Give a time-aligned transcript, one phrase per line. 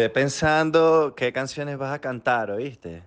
[0.00, 3.02] Ve pensando qué canciones vas a cantar, ¿oíste?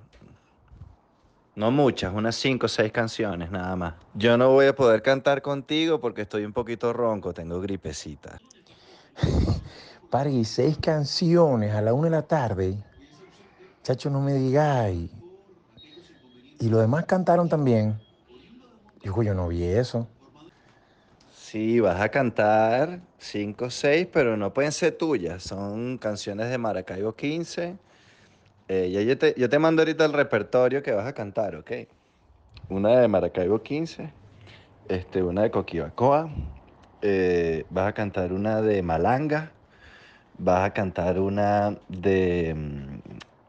[1.55, 3.95] No muchas, unas cinco o seis canciones nada más.
[4.13, 8.37] Yo no voy a poder cantar contigo porque estoy un poquito ronco, tengo gripecita.
[10.11, 12.77] Pare, seis canciones a la una de la tarde.
[13.81, 15.09] Chacho, no me digáis.
[16.59, 17.99] Y los demás cantaron también.
[19.01, 20.07] Dijo, yo no vi eso.
[21.53, 25.43] Sí, vas a cantar cinco o seis, pero no pueden ser tuyas.
[25.43, 27.77] Son canciones de Maracaibo 15.
[28.67, 31.71] Eh, ya yo, te, yo te mando ahorita el repertorio que vas a cantar, ¿ok?
[32.69, 34.11] Una de Maracaibo 15,
[34.89, 36.27] este, una de Coquibacoa,
[37.03, 39.51] eh, vas a cantar una de Malanga,
[40.39, 42.99] vas a cantar una de mm,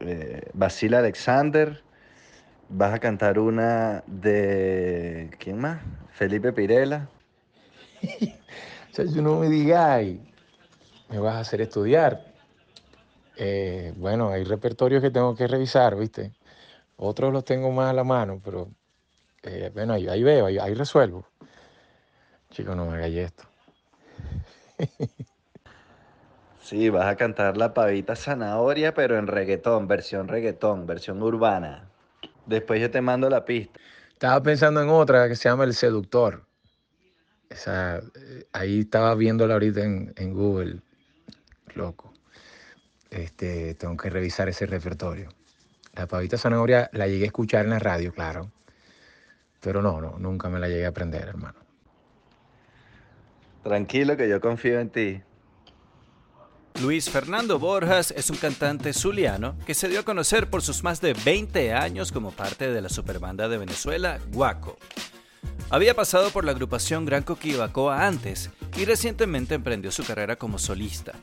[0.01, 1.83] eh, Basil Alexander,
[2.69, 5.31] vas a cantar una de...
[5.39, 5.81] ¿Quién más?
[6.13, 7.09] Felipe Pirela.
[8.93, 10.21] Chacho, no me digáis.
[11.09, 12.25] Me vas a hacer estudiar.
[13.37, 16.33] Eh, bueno, hay repertorios que tengo que revisar, ¿viste?
[16.97, 18.69] Otros los tengo más a la mano, pero
[19.43, 21.27] eh, bueno, ahí, ahí veo, ahí, ahí resuelvo.
[22.51, 23.45] Chico, no me hagáis esto.
[26.65, 31.91] Sí, vas a cantar la pavita zanahoria, pero en reggaetón, versión reggaetón, versión urbana.
[32.47, 33.79] Después yo te mando la pista.
[34.09, 36.47] Estaba pensando en otra que se llama El Seductor.
[37.55, 40.81] Esa, eh, ahí estaba viéndola ahorita en, en Google.
[41.75, 42.13] Loco.
[43.11, 45.29] Este, tengo que revisar ese repertorio.
[45.95, 48.51] La pavita zanahoria la llegué a escuchar en la radio, claro.
[49.61, 51.61] Pero no, no, nunca me la llegué a aprender, hermano.
[53.63, 55.23] Tranquilo que yo confío en ti.
[56.83, 61.01] Luis Fernando Borjas es un cantante zuliano que se dio a conocer por sus más
[61.01, 64.77] de 20 años como parte de la superbanda de Venezuela, Guaco.
[65.75, 71.15] Había pasado por la agrupación Gran Coquibacoa antes y recientemente emprendió su carrera como solista.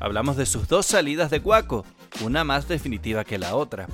[0.00, 1.84] Hablamos de sus dos salidas de Guaco,
[2.22, 3.86] una más definitiva que la otra.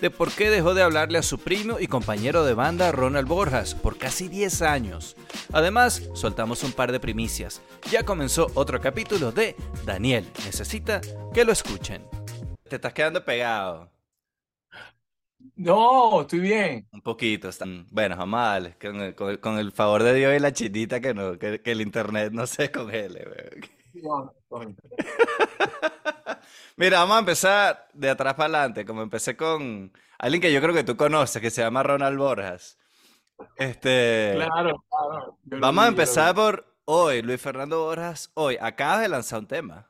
[0.00, 3.74] De por qué dejó de hablarle a su primo y compañero de banda Ronald Borjas
[3.74, 5.16] por casi 10 años.
[5.52, 7.60] Además, soltamos un par de primicias.
[7.90, 11.02] Ya comenzó otro capítulo de Daniel necesita
[11.34, 12.06] que lo escuchen.
[12.66, 13.97] Te estás quedando pegado.
[15.58, 16.88] No, estoy bien.
[16.92, 17.48] Un poquito.
[17.48, 18.76] están- Bueno, jamás.
[18.80, 21.60] Con el, con el- con el favor de Dios y la chinita que, no, que,
[21.60, 23.26] que el internet no se congele.
[23.26, 23.60] weón.
[23.94, 24.76] No, no.
[26.76, 30.74] Mira, vamos a empezar de atrás para adelante, como empecé con alguien que yo creo
[30.74, 32.78] que tú conoces, que se llama Ronald Borjas.
[33.56, 35.38] Este, Claro, claro.
[35.44, 38.30] Yo vamos a vi, empezar por hoy, Luis Fernando Borjas.
[38.34, 39.88] Hoy, acabas de lanzar un tema.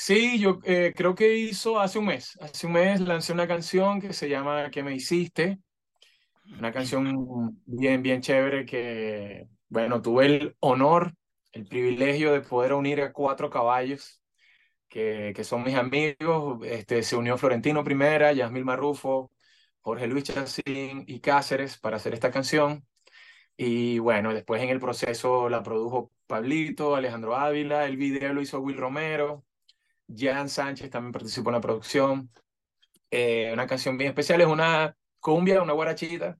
[0.00, 2.38] Sí, yo eh, creo que hizo hace un mes.
[2.40, 5.58] Hace un mes lancé una canción que se llama ¿Qué me hiciste?
[6.58, 11.14] Una canción bien, bien chévere que, bueno, tuve el honor,
[11.52, 14.22] el privilegio de poder unir a cuatro caballos
[14.88, 16.60] que, que son mis amigos.
[16.64, 19.32] Este, se unió Florentino Primera, Yasmil Marrufo,
[19.82, 22.86] Jorge Luis Chacín y Cáceres para hacer esta canción.
[23.56, 28.60] Y bueno, después en el proceso la produjo Pablito, Alejandro Ávila, el video lo hizo
[28.60, 29.44] Will Romero,
[30.14, 32.30] Jan Sánchez también participó en la producción.
[33.10, 36.38] Eh, una canción bien especial, es una cumbia, una guarachita,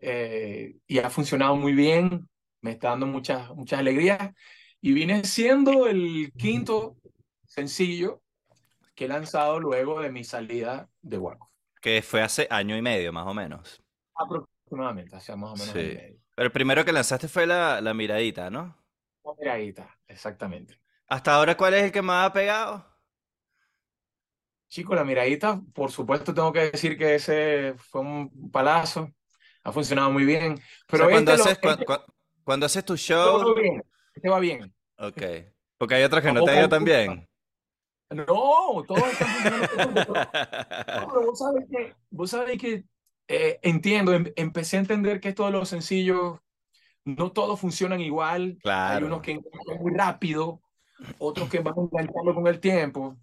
[0.00, 2.28] eh, y ha funcionado muy bien,
[2.60, 4.32] me está dando muchas, muchas alegrías.
[4.80, 6.96] Y viene siendo el quinto
[7.44, 8.22] sencillo
[8.94, 11.50] que he lanzado luego de mi salida de Waco.
[11.80, 13.82] Que fue hace año y medio, más o menos.
[14.14, 15.96] Aproximadamente, hace más o menos año y Sí.
[15.96, 16.18] medio.
[16.34, 18.76] Pero el primero que lanzaste fue la, la miradita, ¿no?
[19.38, 20.78] Mira, ahí está, exactamente.
[21.08, 22.84] Hasta ahora, ¿cuál es el que más ha pegado?
[24.68, 29.10] Chico, la miradita, por supuesto tengo que decir que ese fue un palazo,
[29.62, 30.56] ha funcionado muy bien, O
[30.88, 32.04] pero sea, cuando este, lo- haces, cua- este- cua-
[32.42, 33.82] cuando haces tu show, bien,
[34.14, 34.74] este va bien.
[34.98, 35.22] ok.
[35.78, 37.28] Porque hay otros que no te ha ido tan bien.
[38.10, 38.24] No,
[38.86, 39.94] todos están funcionando.
[40.04, 42.84] pero- No, pero vos sabés que, vos sabés que
[43.28, 46.38] eh, entiendo, em- empecé a entender que esto de los sencillos,
[47.04, 48.42] no todos funcionan igual.
[48.42, 49.06] Hay Claro.
[49.06, 49.38] unos que
[49.80, 50.60] muy rápido,
[51.18, 53.16] otros que van enganchando con el tiempo.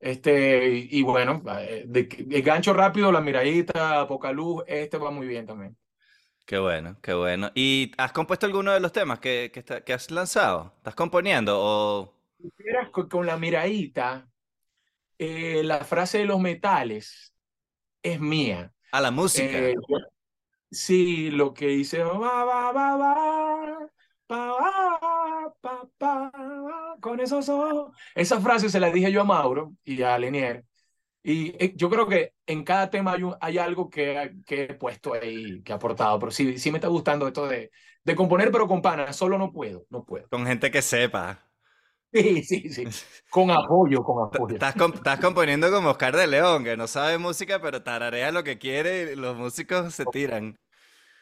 [0.00, 5.10] Este, y, y bueno, eh, de, de gancho rápido, la miradita, poca luz, este va
[5.10, 5.76] muy bien también.
[6.46, 7.50] Qué bueno, qué bueno.
[7.54, 10.74] ¿Y has compuesto alguno de los temas que, que, está- que has lanzado?
[10.78, 12.14] ¿Estás componiendo o...?
[12.38, 14.28] Que con la miradita,
[15.18, 17.34] eh, la frase de los metales
[18.02, 18.74] es mía.
[18.92, 19.58] Ah, la música.
[19.58, 19.74] Eh,
[20.70, 23.90] sí, lo que dice va, va, va, va,
[24.26, 26.30] pa, pa, pa,
[27.00, 27.96] con esos ojos.
[28.14, 30.64] Esa frase se la dije yo a Mauro y a Lenier.
[31.22, 34.74] Y eh, yo creo que en cada tema hay, un- hay algo que, que he
[34.74, 36.18] puesto ahí, que he aportado.
[36.20, 37.70] Pero sí, sí me está gustando esto de,
[38.04, 39.12] de componer, pero con pana.
[39.12, 40.30] Solo no puedo, no puedo.
[40.30, 41.50] Con gente que sepa.
[42.12, 42.88] Sí, sí, sí.
[43.28, 44.54] Con apoyo, con apoyo.
[44.54, 48.44] Estás, comp- estás componiendo como Oscar de León, que no sabe música, pero tararea lo
[48.44, 50.56] que quiere y los músicos se tiran.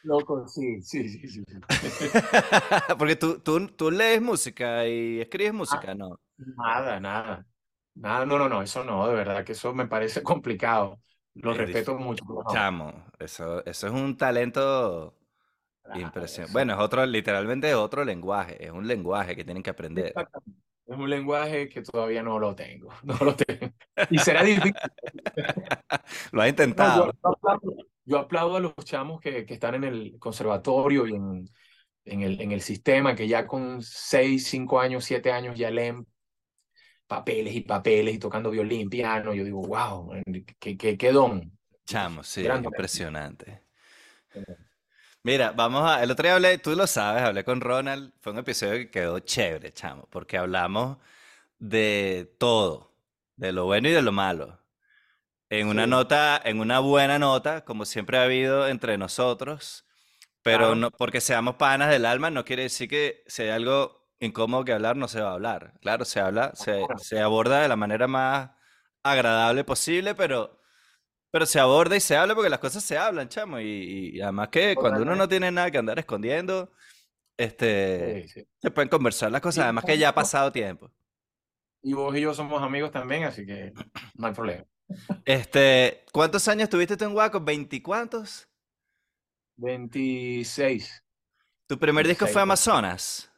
[0.04, 1.44] Loco, sí, sí, sí, sí.
[2.98, 6.20] Porque tú, tú, tú lees música y escribes música, ¿no?
[6.36, 7.46] Nada, nada.
[7.94, 11.00] Nada, no, no, no, eso no, de verdad que eso me parece complicado.
[11.34, 12.44] Lo Es respeto mucho, no.
[12.46, 15.16] Chamo, eso, eso es un talento
[15.92, 16.52] impresionante.
[16.52, 20.16] eso- Bueno, es otro, literalmente es otro lenguaje, es un lenguaje que tienen que aprender.
[20.16, 20.60] Exactamente.
[20.86, 23.72] Es un lenguaje que todavía no lo tengo, no lo tengo.
[24.08, 24.92] Y será difícil.
[26.32, 27.06] Lo has No, intentado.
[27.06, 31.14] yo, yo aplaudo, yo aplaudo a los chamos que, que están en el conservatorio y
[31.14, 31.48] en,
[32.04, 36.06] en el, en el sistema, que ya con 6, 5 años, 7 años ya leen
[37.06, 39.34] papeles y papeles y tocando violín, piano.
[39.34, 40.12] Yo digo, wow,
[40.58, 41.58] qué, qué, qué don.
[41.86, 42.68] Chamo, sí, Grande.
[42.68, 43.62] impresionante.
[45.24, 46.02] Mira, vamos a.
[46.02, 48.12] El otro día hablé, tú lo sabes, hablé con Ronald.
[48.20, 50.98] Fue un episodio que quedó chévere, chamo, porque hablamos
[51.58, 52.92] de todo,
[53.36, 54.60] de lo bueno y de lo malo.
[55.52, 55.90] En una Sí.
[55.90, 59.84] nota, en una buena nota, como siempre ha habido entre nosotros,
[60.42, 60.74] pero Claro.
[60.76, 64.72] no porque seamos panas del alma, no quiere decir que si hay algo incómodo que
[64.72, 65.74] hablar, no se va a hablar.
[65.82, 68.50] Claro, se habla, se, se aborda de la manera más
[69.02, 70.60] agradable posible, pero,
[71.30, 73.60] pero se aborda y se habla porque las cosas se hablan, chamo.
[73.60, 76.72] Y, y además que cuando uno no tiene nada que andar escondiendo,
[77.36, 78.48] este, Sí, sí.
[78.62, 80.90] se pueden conversar las cosas, además que ya ha pasado tiempo.
[81.82, 83.72] Y vos y yo somos amigos también, así que
[84.14, 84.64] no hay problema.
[85.24, 87.40] Este, ¿cuántos años tuviste tú en Waco?
[87.40, 88.48] ¿Veinticuantos?
[89.56, 91.02] 26.
[91.66, 92.42] ¿Tu primer disco 26, fue.
[92.42, 93.30] Amazonas?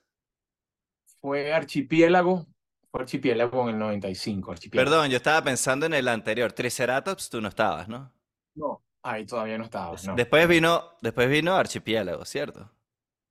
[1.21, 2.47] Fue Archipiélago.
[2.91, 4.53] Fue Archipiélago en el 95.
[4.53, 4.91] Archipiélago.
[4.91, 6.53] Perdón, yo estaba pensando en el anterior.
[6.53, 8.13] Triceratops, tú no estabas, ¿no?
[8.55, 9.97] No, ahí todavía no estaba.
[10.07, 10.15] no.
[10.15, 12.71] Después vino, después vino Archipiélago, ¿cierto?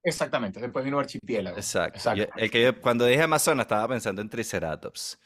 [0.03, 1.55] Exactamente, después vino Archipiélago.
[1.57, 1.97] Exacto.
[1.97, 2.23] Exacto.
[2.23, 5.17] Yo- el que yo- cuando dije Amazonas estaba pensando en Triceratops.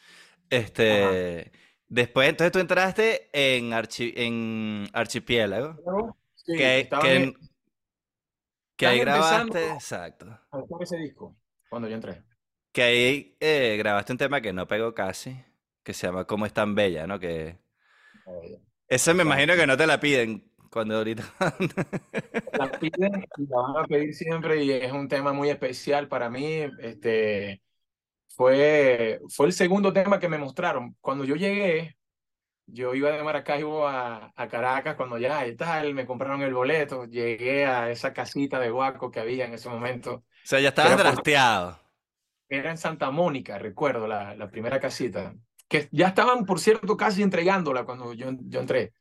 [0.50, 1.52] Este,
[1.88, 5.80] después, entonces tú entraste en, Archi- en Archipiélago,
[6.36, 7.34] Sí, que, que, en-
[8.76, 9.54] que ahí empezando.
[9.54, 11.36] grabaste, exacto, hacer ese disco
[11.70, 12.24] cuando yo entré.
[12.72, 15.44] que ahí eh, grabaste un tema que no pegó casi,
[15.84, 17.20] que se llama Cómo es tan bella, ¿no?
[17.20, 17.58] Que
[18.88, 21.24] esa me imagino que no te la piden cuando ahorita.
[22.58, 26.30] La piden y la van a pedir siempre y es un tema muy especial para
[26.30, 26.62] mí.
[26.80, 27.62] Este,
[28.38, 30.96] fue, fue el segundo tema que me mostraron.
[31.02, 31.98] Cuando yo llegué,
[32.68, 37.06] yo iba de Maracaibo a, a Caracas, cuando ya y tal, me compraron el boleto,
[37.06, 40.14] llegué a esa casita de Guaco que había en ese momento.
[40.14, 41.80] O sea, ya estabas drafteado.
[42.48, 45.34] Era en Santa Mónica, recuerdo, la, la primera casita,
[45.68, 48.94] que ya estaban, por cierto, casi entregándola cuando yo, yo entré.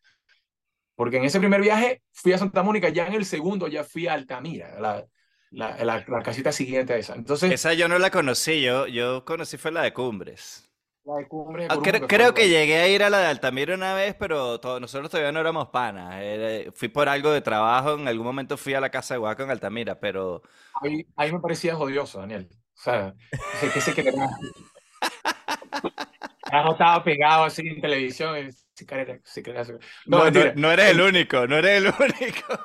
[0.94, 4.06] Porque en ese primer viaje fui a Santa Mónica, ya en el segundo ya fui
[4.06, 5.06] a Altamira, la,
[5.51, 7.15] la, la, la casita siguiente a esa.
[7.15, 10.69] Entonces, Esa yo no la conocí, yo, yo conocí fue la de Cumbres.
[11.05, 13.75] la de Cumbres Ah, que creo fue que llegué a ir a la de Altamira
[13.75, 16.17] una vez, pero to- nosotros todavía no éramos panas.
[16.23, 19.43] Era- fui por algo de trabajo, en algún momento fui a la casa de Guaco
[19.45, 20.43] en Altamira, pero
[20.83, 22.49] Ahí, ahí me parecía jodioso, Daniel.
[22.53, 23.15] O sea,
[23.73, 24.13] que se quería.
[26.53, 28.37] Ya no estaba pegado así en televisión.
[28.39, 32.59] y hacer- No, no, no, no eres el único, no eres el único.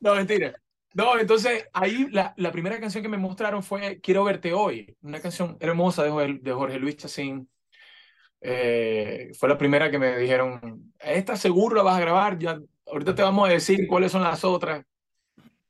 [0.00, 0.52] No, mentira.
[0.94, 5.20] No, entonces ahí la, la primera canción que me mostraron fue Quiero verte hoy, una
[5.20, 7.48] canción hermosa de Jorge, de Jorge Luis Chacín.
[8.40, 12.38] Eh, fue la primera que me dijeron, ¿esta seguro la vas a grabar?
[12.38, 14.84] Ya, ahorita te vamos a decir cuáles son las otras.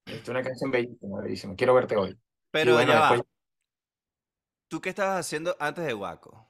[0.07, 1.55] Es una canción bellísima, bellísima.
[1.55, 2.17] Quiero verte hoy.
[2.51, 3.11] Pero bueno, ya va.
[3.11, 3.29] después-
[4.69, 6.49] ¿Tú qué estabas haciendo antes de Guaco?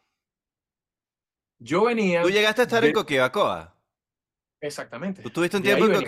[1.58, 2.22] Yo venía...
[2.22, 3.74] ¿Tú llegaste a estar en Coquibacoa?
[4.60, 5.22] Exactamente.
[5.22, 6.06] ¿Tú tuviste un tiempo en venía.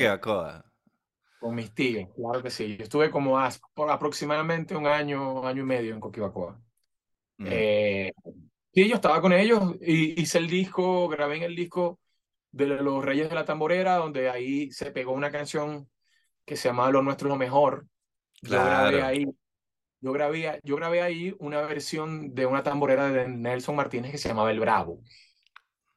[1.43, 2.77] Con mis tíos, claro que sí.
[2.77, 6.61] Yo estuve como as- por aproximadamente un año, año y medio en Coquibacoa.
[7.39, 7.47] Mm.
[7.51, 8.13] Eh,
[8.75, 12.01] sí, yo estaba con ellos y hice el disco, grabé en el disco
[12.53, 15.91] de Los Reyes de la Tamborera, donde ahí se pegó una canción
[16.45, 17.87] que se llamaba Lo Nuestro es lo Mejor.
[18.43, 19.05] Yo grabé Claro.
[19.07, 19.27] ahí,
[20.01, 24.29] yo grabé, yo grabé ahí una versión de una tamborera de Nelson Martínez que se
[24.29, 25.01] llamaba El Bravo.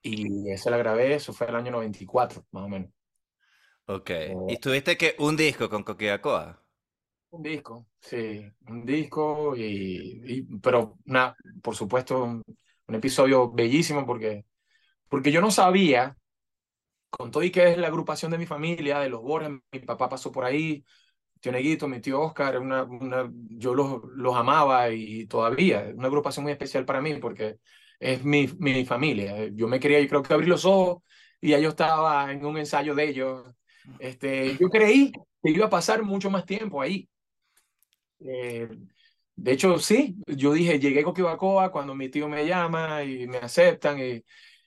[0.03, 2.91] Y esa la grabé, eso fue el año 94, más o menos.
[3.87, 4.11] Ok.
[4.27, 4.47] Oh.
[4.47, 6.61] ¿Y tuviste que un disco con Coquibacoa?
[7.31, 12.43] Un disco, sí, un disco y, y- pero una, por supuesto un,
[12.87, 14.45] un episodio bellísimo porque,
[15.09, 16.17] porque yo no sabía,
[17.09, 20.09] con todo y que es la agrupación de mi familia, de los Borges, mi papá
[20.09, 20.85] pasó por ahí,
[21.41, 26.43] tío Neguito, mi tío Oscar, una, una, yo los, los amaba y todavía, una agrupación
[26.43, 27.59] muy especial para mí porque
[27.99, 29.47] es mi, mi familia.
[29.53, 31.03] Yo me quería, yo creo que abrir los ojos
[31.41, 33.45] y ya yo estaba en un ensayo de ellos.
[33.99, 37.07] Este, yo creí que iba a pasar mucho más tiempo ahí.
[38.19, 38.69] Eh,
[39.35, 43.37] de hecho, sí, yo dije, llegué a Coquibacoa cuando mi tío me llama y me
[43.37, 44.23] aceptan y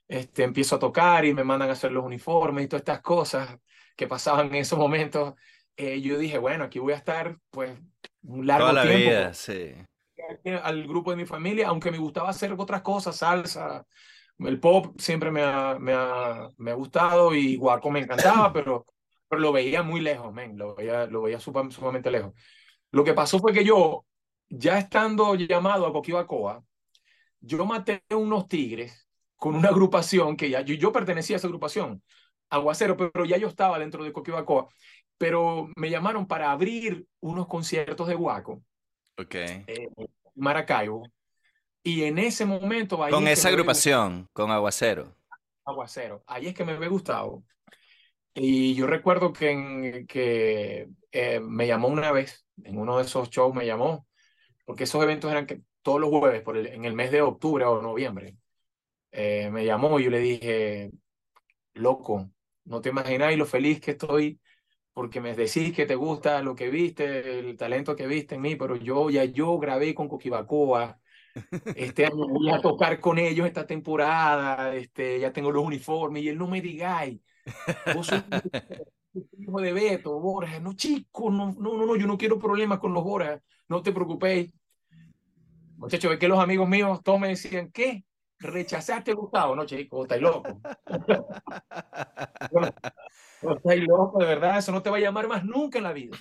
[0.07, 3.59] este, empiezo a tocar y me mandan a hacer los uniformes y todas estas cosas
[3.97, 5.35] que pasaban en esos momentos.
[5.77, 7.79] Eh, yo dije, bueno, aquí voy a estar pues
[8.23, 9.75] un largo Toda la tiempo vida, sí.
[10.63, 13.87] al grupo de mi familia, aunque me gustaba hacer otras cosas, salsa,
[14.39, 18.85] el pop siempre me ha, me ha, me ha gustado y guaco me encantaba, pero,
[19.29, 22.33] pero lo veía muy lejos, men, lo veía, lo veía sumamente lejos.
[22.91, 24.07] Lo que pasó fue que yo,
[24.49, 26.65] ya estando llamado a Coquibacoa,
[27.41, 29.07] yo maté unos tigres
[29.37, 32.03] con una agrupación que ya, yo, yo pertenecía a esa agrupación,
[32.51, 34.69] Aguacero, pero ya yo estaba dentro de Coquibacoa,
[35.19, 38.63] pero me llamaron para abrir unos conciertos de guaco
[39.19, 39.35] Ok.
[39.35, 39.89] eh,
[40.35, 41.07] Maracaibo.
[41.83, 45.15] Y en ese momento, ahí Con es esa me agrupación, con Aguacero.
[45.65, 47.45] Aguacero, ahí es que me ve Gustavo.
[48.40, 50.07] Y yo recuerdo que,
[51.12, 54.07] eh, me llamó una vez, en uno de esos shows me llamó,
[54.66, 57.64] porque esos eventos eran que, todos los jueves, por el- en el mes de octubre
[57.66, 58.37] o noviembre.
[59.12, 60.90] Eh, me llamó y yo le dije,
[61.75, 62.30] loco,
[62.64, 64.40] no te imagináis lo feliz que estoy
[64.95, 68.57] porque me decís que te gusta lo que viste, el talento que viste en mí,
[68.57, 71.00] pero yo ya yo grabé con Coquibacoa,
[71.75, 76.28] este año voy a tocar con ellos esta temporada, este, ya tengo los uniformes y
[76.28, 77.21] él no me digáis,
[77.95, 78.11] vos
[79.38, 82.93] hijo de Beto, Borja, no chico, no, no, no, no, yo no quiero problemas con
[82.93, 84.52] los Borja, no te preocupéis.
[85.76, 88.05] Muchachos, ve que los amigos míos todos me decían, ¿qué?
[88.40, 89.55] ¿Rechazaste Gustavo?
[89.57, 90.61] No, chico, estáis loco.
[93.40, 95.93] No, estáis loco, de verdad, eso no te va a llamar más nunca en la
[95.93, 96.17] vida.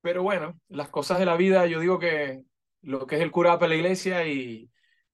[0.00, 2.42] Pero bueno, las cosas de la vida, yo digo que
[2.82, 4.70] lo que es el cura para la iglesia y,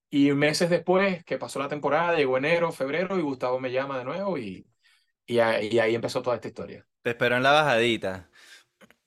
[0.09, 4.05] y meses después que pasó la temporada, llegó enero, febrero y Gustavo me llama de
[4.05, 4.67] nuevo y,
[5.27, 6.87] y, a- y ahí empezó toda esta historia.
[7.03, 8.29] Te esperó en la bajadita.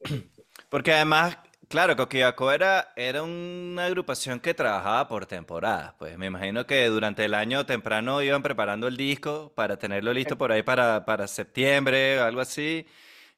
[0.69, 5.93] Porque además, claro, Coquibaco era, era una agrupación que trabajaba por temporadas.
[5.97, 10.37] Pues me imagino que durante el año temprano iban preparando el disco para tenerlo listo
[10.37, 12.85] por ahí para, para septiembre o algo así.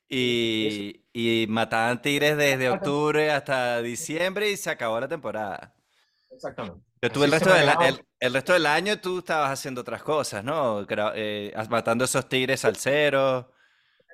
[0.09, 5.75] Y, y mataban tigres desde octubre hasta diciembre y se acabó la temporada.
[6.29, 6.90] Exactamente.
[7.01, 10.43] Pero tú el resto, del, el, el resto del año tú estabas haciendo otras cosas,
[10.43, 10.85] ¿no?
[11.15, 13.51] Eh, matando esos tigres al cero.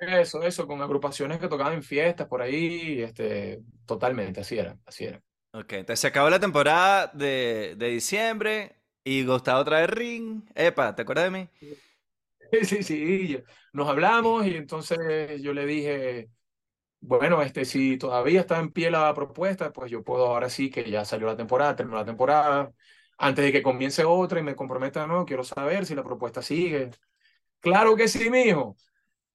[0.00, 5.04] Eso, eso, con agrupaciones que tocaban en fiestas por ahí, este, totalmente, así era, así
[5.06, 5.20] era.
[5.52, 10.42] Ok, entonces se acabó la temporada de, de diciembre y Gustavo trae ring.
[10.54, 11.48] Epa, ¿te acuerdas de mí?
[12.52, 13.38] Sí, sí, sí, yo-
[13.72, 16.30] nos hablamos y entonces yo le dije,
[17.00, 20.90] bueno, este, si todavía está en pie la propuesta, pues yo puedo ahora sí que
[20.90, 22.72] ya salió la temporada, terminó la temporada,
[23.18, 26.90] antes de que comience otra y me comprometa, no, quiero saber si la propuesta sigue.
[27.60, 28.76] Claro que sí, mijo.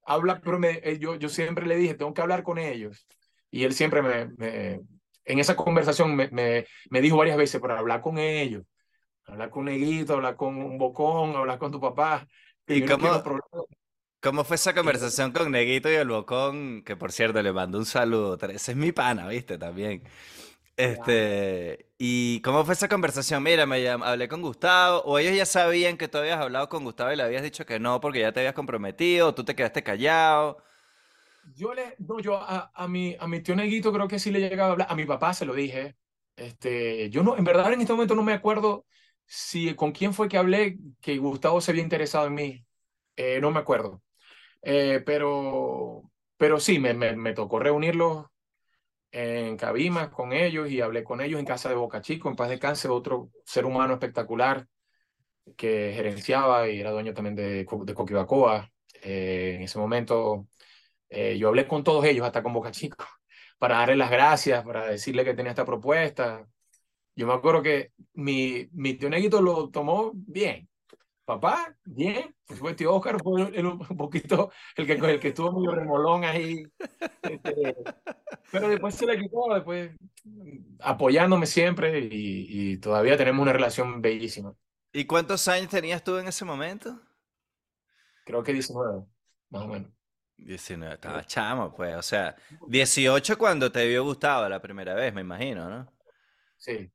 [0.06, 3.08] Habla, pero me- eh, yo, yo siempre le dije, tengo que hablar con ellos.
[3.52, 4.82] Y él siempre me, me-
[5.26, 8.64] en esa conversación me, me, me dijo varias veces, pero hablar con ellos,
[9.26, 12.28] hablar con Neguito, hablar con un Bocón, hablar con tu papá,
[12.68, 13.68] ¿Y no cómo, problemas.
[14.22, 16.84] cómo fue esa conversación con Neguito y el Bocón?
[16.84, 18.38] Que por cierto, le mando un saludo.
[18.50, 19.58] Ese es mi pana, ¿viste?
[19.58, 20.04] También.
[20.76, 23.44] Este, ¿y cómo fue esa conversación?
[23.44, 26.84] Mira, me llam- hablé con Gustavo, o ellos ya sabían que tú habías hablado con
[26.84, 29.56] Gustavo y le habías dicho que no porque ya te habías comprometido, o tú te
[29.56, 30.58] quedaste callado.
[31.56, 34.40] Yo le, no, yo a, a mi, a mi tío Neguito creo que sí le
[34.40, 35.96] llegaba a hablar, a mi papá se lo dije.
[36.36, 38.86] Este, yo no, en verdad en este momento no me acuerdo
[39.26, 42.66] si con quién fue que hablé que Gustavo se había interesado en mí.
[43.16, 44.02] Eh, no me acuerdo.
[44.64, 46.04] Eh, pero,
[46.38, 48.28] pero sí, me, me, me tocó reunirlos
[49.14, 52.50] en Cabimas con ellos y hablé con ellos en casa de Boca Chico, en paz
[52.50, 54.68] descanse, otro ser humano espectacular
[55.58, 58.72] que gerenciaba y era dueño también de, de Coquibacoa.
[59.02, 60.48] Eh, en ese momento
[61.10, 63.06] eh, yo hablé con todos ellos, hasta con Boca Chico,
[63.60, 66.48] para darle las gracias, para decirle que tenía esta propuesta.
[67.16, 70.70] Yo me acuerdo que mi, mi tío Neguito lo tomó bien.
[71.26, 72.36] Papá, bien.
[72.46, 76.26] Por supuesto, tío Oscar fue el- un poquito el que, el que estuvo medio remolón
[76.26, 76.64] ahí.
[77.22, 77.76] este,
[78.52, 79.92] pero después se le quitó, después
[80.80, 84.54] apoyándome siempre y, y todavía tenemos una relación bellísima.
[84.92, 87.00] ¿Y cuántos años tenías tú en ese momento?
[88.26, 89.06] Creo que 19,
[89.50, 89.92] más o menos.
[90.38, 92.36] 19, estaba chamo, pues, o sea,
[92.68, 95.94] 18 cuando te vio Gustavo la primera vez, me imagino, ¿no?
[96.58, 96.92] Sí.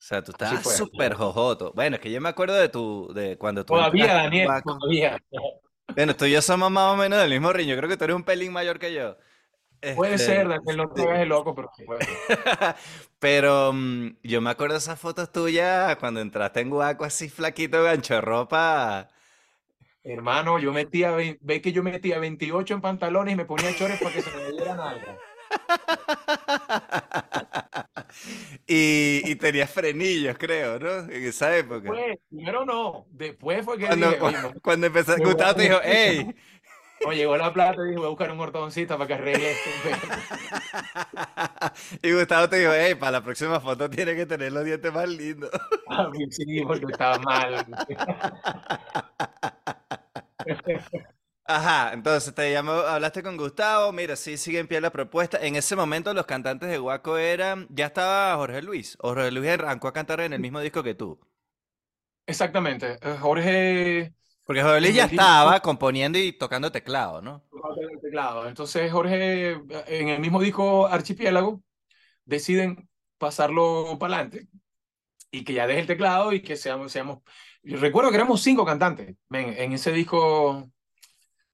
[0.00, 1.72] O sea, tú estabas súper jojoto.
[1.74, 5.22] Bueno, es que yo me acuerdo de tu, de cuando tú Todavía, Daniel, todavía.
[5.94, 7.68] Bueno, tú y yo somos más o menos del mismo ring.
[7.68, 9.18] Yo creo que tú eres un pelín mayor que yo.
[9.94, 11.86] Puede Este, ser, Daniel, no te hagas el loco, pero ser.
[13.18, 17.82] Pero mm, yo me acuerdo de esas fotos tuyas cuando entraste en Guaco así flaquito,
[17.82, 19.08] gancho de ropa.
[20.02, 24.14] Hermano, yo metía, ve que yo metía 28 en pantalones y me ponía chores para
[24.14, 25.18] que se me vieran algo.
[28.66, 31.10] y, y tenía frenillos, creo, ¿no?
[31.10, 31.80] En esa época.
[31.80, 35.78] Después, primero no, después fue que Cuando, dije, oye, no, cuando empezó, Gustavo te dijo,
[35.82, 36.34] hey,
[37.06, 39.70] o llegó la plata y dije, voy a buscar un ortodoncista para que arregle esto.
[42.02, 45.08] y Gustavo te dijo, hey, para la próxima foto tiene que tener los dientes más
[45.08, 45.50] lindos.
[45.88, 47.66] A mí sí, porque estaba mal.
[51.52, 55.36] Ajá, entonces te llamó, hablaste con Gustavo, mira, sí, sigue en pie la propuesta.
[55.44, 59.50] En ese momento los cantantes de Guaco eran, ya estaba Jorge Luis, o Jorge Luis
[59.50, 61.18] arrancó a cantar en el mismo disco que tú.
[62.26, 62.98] Exactamente.
[63.02, 64.14] eh, Jorge
[64.46, 67.42] Porque Jorge Luis ya estaba componiendo y tocando teclado, ¿no?
[68.00, 68.46] teclado.
[68.48, 69.52] Entonces Jorge,
[69.86, 71.62] en el mismo disco Archipiélago,
[72.24, 72.88] deciden
[73.18, 74.48] pasarlo para adelante
[75.30, 77.20] y que ya deje el teclado y que seamos, seamos...
[77.62, 79.16] yo Recuerdo que éramos cinco cantantes.
[79.28, 80.70] Men, en ese disco,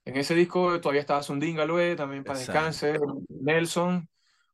[0.07, 2.99] en ese disco todavía estaba Sundin Galoé, también para descanse,
[3.29, 4.09] Nelson,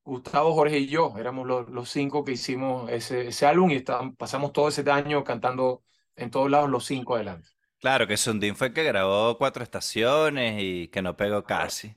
[0.04, 1.14] Gustavo, Jorge y yo.
[1.18, 5.25] Éramos los, los cinco que hicimos ese, ese álbum y estábamos- pasamos todo ese año
[5.25, 5.85] cantando
[6.16, 7.49] en todos lados los cinco adelante.
[7.80, 11.97] Claro, que Sundin fue el que grabó cuatro estaciones y que no pegó casi.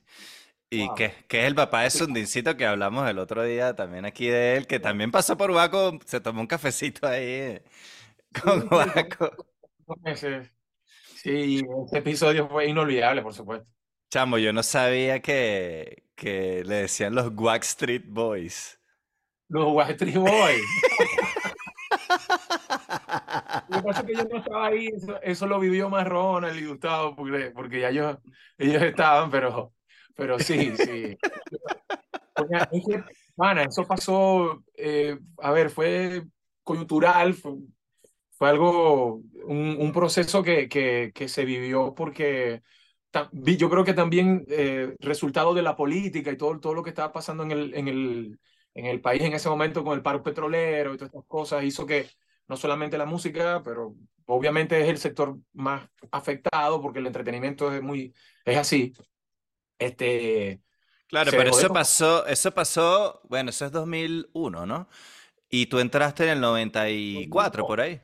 [0.70, 0.94] Y Wow.
[0.94, 4.56] que, que es el papá de Sundincito que hablamos el otro día también aquí de
[4.56, 7.64] él, que también pasó por Guaco, se tomó un cafecito ahí eh,
[8.44, 9.30] con Guaco.
[11.26, 13.66] Sí, ese episodio fue inolvidable, por supuesto.
[14.12, 18.78] Chamo, yo no sabía que, que le decían los Guac Street Boys.
[19.48, 20.30] Los Backstreet Boys.
[23.68, 26.56] Lo que pasa es que yo no estaba ahí, eso, eso lo vivió más Ronald
[26.56, 28.18] y Gustavo, porque, porque ya ellos,
[28.56, 29.74] ellos estaban, pero,
[30.14, 31.18] pero sí, sí.
[32.36, 33.02] Oiga, es que,
[33.34, 36.22] mana, eso pasó, eh, a ver, fue
[36.62, 37.54] coyuntural, fue,
[38.38, 42.62] fue algo, un, un proceso que, que, que se vivió porque
[43.58, 47.12] yo creo que también eh, resultado de la política y todo, todo lo que estaba
[47.12, 48.38] pasando en el, en el,
[48.74, 51.86] en el país en ese momento con el paro petrolero y todas estas cosas hizo
[51.86, 52.08] que
[52.48, 53.94] no solamente la música, pero
[54.26, 58.14] obviamente es el sector más afectado porque el entretenimiento es muy,
[58.44, 58.92] es así.
[59.78, 60.60] Este,
[61.08, 64.88] Claro, pero eso pasó, eso pasó, bueno, eso es 2001, ¿no?
[65.50, 68.00] Y tú entraste en el 94, por ahí.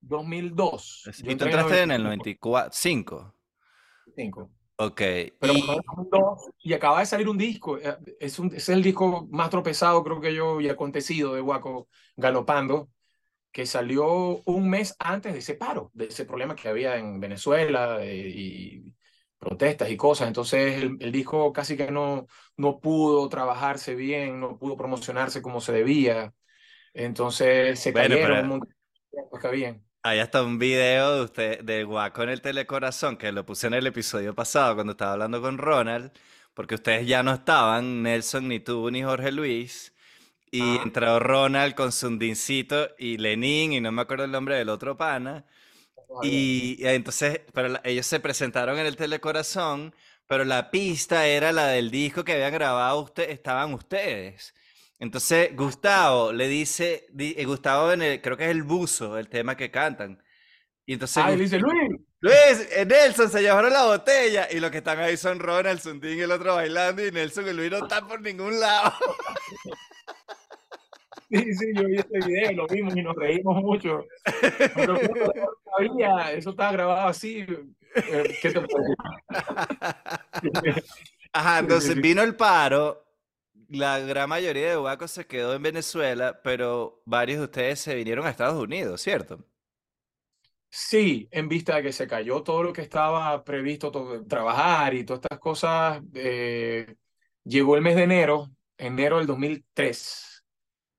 [0.00, 1.06] 2002.
[1.08, 3.34] Es- Yo Y tú entraste en el 95.
[4.06, 4.50] 95.
[4.76, 4.96] Ok.
[5.40, 8.68] Pero Y, cuando éramos dos, y acaba de salir un disco, eh, es, un, es
[8.68, 12.88] el disco más tropezado creo que yo y acontecido de Guaco Galopando,
[13.50, 17.98] que salió un mes antes de ese paro, de ese problema que había en Venezuela
[18.04, 18.94] eh, y
[19.38, 20.28] protestas y cosas.
[20.28, 25.60] Entonces el, el disco casi que no, no pudo trabajarse bien, no pudo promocionarse como
[25.60, 26.32] se debía.
[26.94, 28.74] Entonces se Bueno, cayeron pero- un montón
[29.12, 29.52] de cosas
[30.02, 33.74] hay hasta un video de usted, de Guaco en el Telecorazón, que lo puse en
[33.74, 36.12] el episodio pasado cuando estaba hablando con Ronald,
[36.54, 39.92] porque ustedes ya no estaban, Nelson, ni tú, ni Jorge Luis.
[40.50, 44.96] Y entró Ronald con Sundincito y Lenin, y no me acuerdo el nombre del otro
[44.96, 45.46] pana.
[46.20, 49.94] Y, y entonces, pero la- ellos se presentaron en el Telecorazón,
[50.26, 54.54] pero la pista era la del disco que habían grabado usted, estaban ustedes.
[55.00, 59.28] Entonces, Gustavo le dice, di- eh, Gustavo en el- creo que es el buzo, el
[59.28, 60.20] tema que cantan.
[60.86, 64.58] Y entonces, Ah, y Gus- dice Luis, Luis, eh, Nelson se llevaron la botella, y
[64.58, 67.70] los que están ahí son Ronald, Sundin y el otro bailando, y Nelson y Luis
[67.70, 68.92] no están por ningún lado.
[71.30, 74.06] Sí, sí, yo vi ese video, lo vimos y nos reímos mucho.
[74.74, 74.98] Pero
[75.76, 77.40] sabía, eso estaba grabado así.
[77.96, 78.62] eh, ¿Qué te?
[81.34, 83.04] Ajá, entonces vino el paro,
[83.68, 88.26] la gran mayoría de Huacos se quedó en Venezuela, pero varios de ustedes se vinieron
[88.26, 89.44] a Estados Unidos, ¿cierto?
[90.70, 95.04] Sí, en vista de que se cayó todo lo que estaba previsto to- trabajar y
[95.04, 96.96] todas estas cosas, eh,
[97.44, 100.44] llegó el mes de enero, enero del 2003.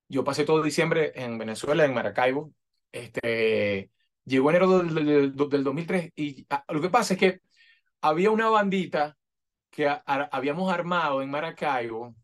[0.08, 2.52] Yo pasé todo diciembre en Venezuela, en Maracaibo.
[2.92, 3.90] Este,
[4.24, 4.94] llegó enero del,
[5.36, 7.40] del, del 2003 y ah, lo que pasa es que
[8.02, 9.16] había una bandita
[9.70, 12.16] que habíamos armado en Maracaibo,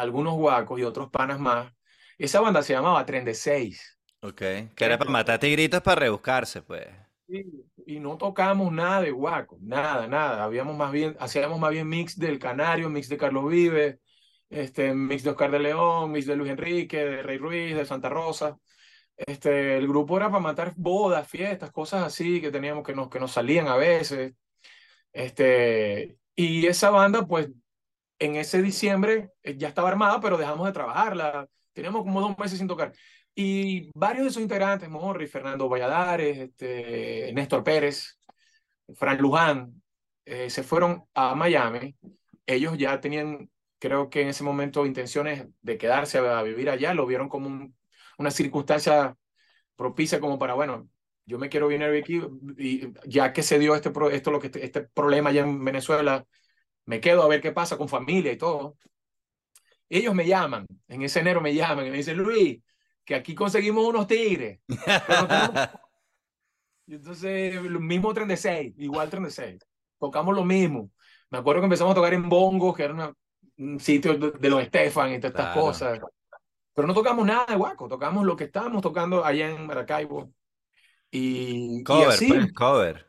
[0.00, 1.72] algunos guacos y otros panas más.
[2.18, 3.98] Esa banda se llamaba Tren de Seis.
[4.22, 4.38] Ok,
[4.74, 6.86] que era para matar tigritos para rebuscarse, pues.
[7.28, 7.44] Sí,
[7.86, 10.42] Y no tocamos nada de guaco, nada, nada.
[10.42, 13.98] Habíamos más bien, hacíamos más bien mix del Canario, mix de Carlos Vives,
[14.48, 18.08] este, mix de Oscar de León, mix de Luis Enrique, de Rey Ruiz, de Santa
[18.08, 18.58] Rosa.
[19.16, 23.20] Este, el grupo era para matar bodas, fiestas, cosas así que teníamos que nos, que
[23.20, 24.34] nos salían a veces.
[25.12, 27.50] Este, y esa banda, pues,
[28.20, 31.48] en ese diciembre eh, ya estaba armada, pero dejamos de trabajarla.
[31.72, 32.92] Teníamos como dos meses sin tocar.
[33.34, 38.18] Y varios de sus integrantes, Morri, Fernando Valladares, este, Néstor Pérez,
[38.94, 39.82] Fran Luján,
[40.24, 41.96] eh, se fueron a Miami.
[42.46, 47.06] Ellos ya tenían creo que en ese momento intenciones de quedarse a, vivir allá lo
[47.06, 47.72] vieron como
[48.18, 49.16] una circunstancia
[49.74, 50.88] propicia como para, bueno,
[51.26, 52.20] yo me quiero venir aquí
[52.58, 56.26] y ya que se dio este, esto, lo que, este problema allá en Venezuela,
[56.90, 58.76] me quedo a ver qué pasa con familia y todo.
[59.88, 62.60] Ellos me llaman, en ese enero me llaman y me dicen, Luis,
[63.04, 64.58] que aquí conseguimos unos tigres.
[66.88, 69.60] y entonces, el mismo tren de seis, igual tren de seis.
[70.00, 70.90] Tocamos lo mismo.
[71.30, 73.14] Me acuerdo que empezamos a tocar en Bongo, que era
[73.58, 76.00] un sitio de, los Estefan y todas estas cosas.
[76.74, 80.32] Pero no tocamos nada de guaco, tocamos lo que estábamos tocando allá en Maracaibo.
[81.08, 83.06] Y, cover, y así, pues, cover.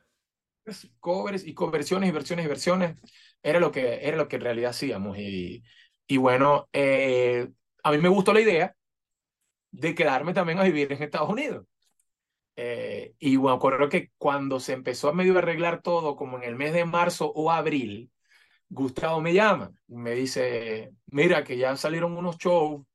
[1.00, 2.96] Covers y conversiones y versiones y versiones.
[3.44, 5.18] Era lo que, era lo que en realidad hacíamos.
[5.18, 5.64] Y,
[6.08, 7.48] y bueno, eh,
[7.84, 8.76] a mí me gustó la idea
[9.72, 11.66] de quedarme también a vivir en Estados Unidos.
[12.56, 16.56] Eh, y bueno, creo que cuando se empezó a medio arreglar todo, como en el
[16.56, 18.12] mes de marzo o abril,
[18.70, 22.86] Gustavo me llama y me dice, mira que ya salieron unos shows.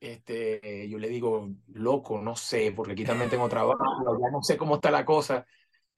[0.00, 3.78] Este, yo le digo, loco, no sé, porque aquí también tengo trabajo,
[4.20, 5.46] ya no sé cómo está la cosa.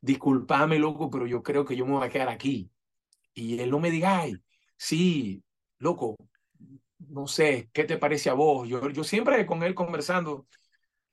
[0.00, 2.70] Disculpame, loco, pero yo creo que yo me voy a quedar aquí.
[3.40, 4.36] Y él no me diga, ay,
[4.76, 5.42] sí,
[5.78, 6.16] loco,
[6.98, 8.68] no sé, ¿qué te parece a vos?
[8.68, 10.46] Yo, yo siempre con él conversando,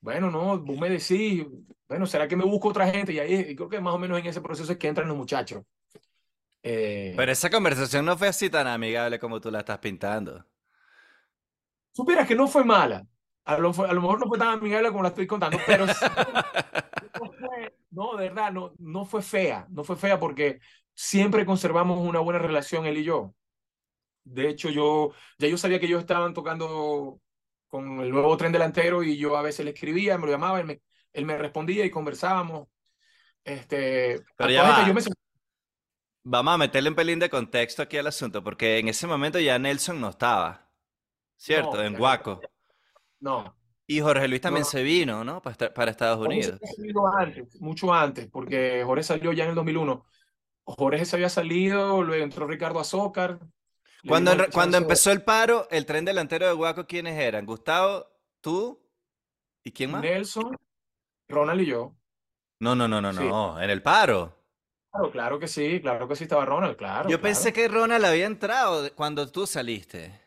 [0.00, 1.46] bueno, no, vos me decís,
[1.88, 3.12] bueno, ¿será que me busco otra gente?
[3.14, 5.64] Y ahí creo que más o menos en ese proceso es que entran los muchachos.
[6.62, 10.44] Eh, Pero esa conversación no fue así tan amigable como tú la estás pintando.
[11.92, 13.06] Supieras que no fue mala.
[13.48, 15.86] A lo, a lo mejor no fue tan amigable como la estoy contando, pero
[17.90, 19.66] no, de verdad, no, no fue fea.
[19.70, 20.60] No fue fea porque
[20.92, 23.34] siempre conservamos una buena relación él y yo.
[24.24, 27.22] De hecho, yo ya yo sabía que ellos estaban tocando
[27.68, 30.66] con el nuevo tren delantero y yo a veces le escribía, me lo llamaba, él
[30.66, 30.82] me,
[31.14, 32.68] él me respondía y conversábamos.
[33.44, 35.00] Este, Pero ya Yo me...
[36.22, 39.58] Vamos a meterle un pelín de contexto aquí al asunto, porque en ese momento ya
[39.58, 40.70] Nelson no estaba,
[41.38, 41.82] ¿cierto?
[41.82, 42.42] en Guaco.
[43.20, 43.54] No.
[43.86, 45.40] Y Jorge Luis también se vino, ¿no?
[45.40, 46.60] Para, para Estados Unidos.
[47.18, 50.04] Antes, mucho antes, porque Jorge salió ya en el 2001.
[50.64, 53.40] Jorge se había salido, luego entró Ricardo Azócar,
[54.06, 57.46] cuando, cuando empezó el paro, el tren delantero de Guaco, ¿quiénes eran?
[57.46, 58.06] Gustavo,
[58.40, 58.80] tú
[59.64, 60.02] y quién más?
[60.02, 60.56] Nelson,
[61.28, 61.96] Ronald y yo.
[62.60, 63.60] No, no, no, no, no.
[63.60, 64.36] En el paro.
[64.90, 67.08] Claro, claro que sí, claro que sí estaba Ronald, claro.
[67.08, 70.20] Yo pensé que Ronald había entrado cuando tú saliste.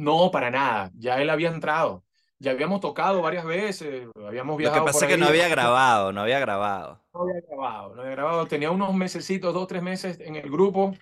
[0.00, 0.90] No, para nada.
[0.94, 2.02] Ya él había entrado.
[2.38, 4.80] Ya habíamos tocado varias veces, habíamos viajado.
[4.80, 6.98] Lo que pasa es que no había grabado, no había grabado.
[7.12, 8.46] No había grabado, no había grabado.
[8.46, 10.94] Tenía unos mesecitos, dos, tres meses en el grupo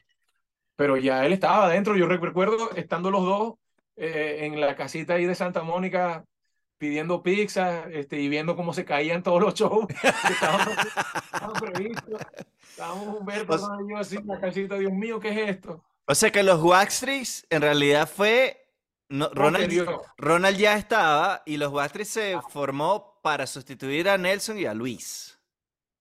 [0.79, 1.97] pero ya él estaba adentro.
[1.97, 3.55] Yo recuerdo estando los dos
[3.97, 6.25] eh, en la casita ahí de Santa Mónica
[6.79, 9.95] pidiendo pizza este, y viendo cómo se caían todos los shows que
[10.33, 10.69] estaban,
[11.61, 12.21] previstos.
[12.71, 13.55] Estábamos Humberto
[13.97, 15.83] así en la casita, Dios mío, ¿qué es esto?
[16.07, 18.68] O sea que los Waxtrees en realidad fue...
[19.11, 24.67] No, Ronald, Ronald, ya estaba y los Waxtrees se formó para sustituir a Nelson y
[24.67, 25.39] a Luis.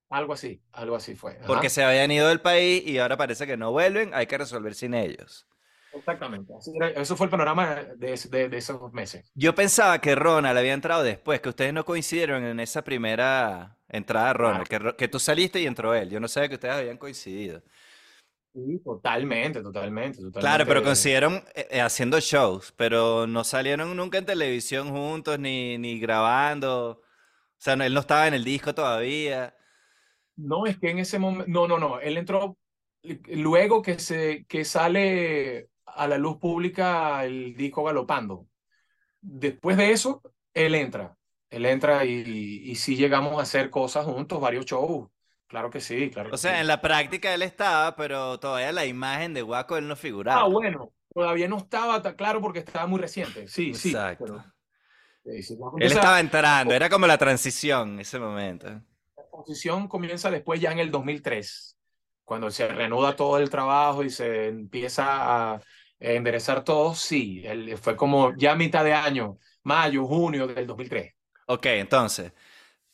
[0.10, 1.40] Algo así, algo así fue.
[1.46, 4.74] Porque se habían ido del país y ahora parece que no vuelven, hay que resolver
[4.74, 5.48] sin ellos.
[5.94, 6.54] Exactamente,
[6.96, 9.32] eso fue el panorama de, de, esos meses.
[9.34, 14.34] Yo pensaba que Ronald había entrado después, que ustedes no coincidieron en esa primera entrada
[14.34, 16.10] Ronald, que, que, tú saliste y entró él.
[16.10, 17.64] Yo no sabía que ustedes habían coincidido.
[18.58, 20.18] Sí, totalmente, totalmente.
[20.18, 20.40] totalmente.
[20.40, 25.78] Claro, pero coincidieron eh, eh, haciendo shows, pero no salieron nunca en televisión juntos ni,
[25.78, 26.90] ni grabando.
[26.90, 29.56] O sea, él no estaba en el disco todavía.
[30.38, 32.58] No, es que en ese momento, no, no, no, él entró
[33.28, 38.48] luego que, se, que sale a la luz pública el disco Galopando.
[39.22, 40.24] Después de eso,
[40.56, 41.16] él entra,
[41.52, 42.24] él entra y,
[42.66, 45.10] y, sí llegamos a hacer cosas juntos, varios shows.
[45.48, 46.30] Claro que sí, claro.
[46.34, 49.96] O sea, en la práctica él estaba, pero todavía la imagen de Guaco él no
[49.96, 50.42] figuraba.
[50.42, 53.48] Ah, bueno, todavía no estaba tan claro porque estaba muy reciente.
[53.48, 54.44] Sí, Exacto.
[55.24, 55.58] sí.
[55.80, 58.82] él estaba entrando, era como la transición en ese momento
[59.38, 61.78] posición comienza después ya en el 2003,
[62.24, 65.62] cuando se reanuda todo el trabajo y se empieza a
[66.00, 67.44] enderezar todo, sí,
[67.82, 71.14] fue como ya mitad de año, mayo, junio del 2003.
[71.46, 72.34] Ok, entonces,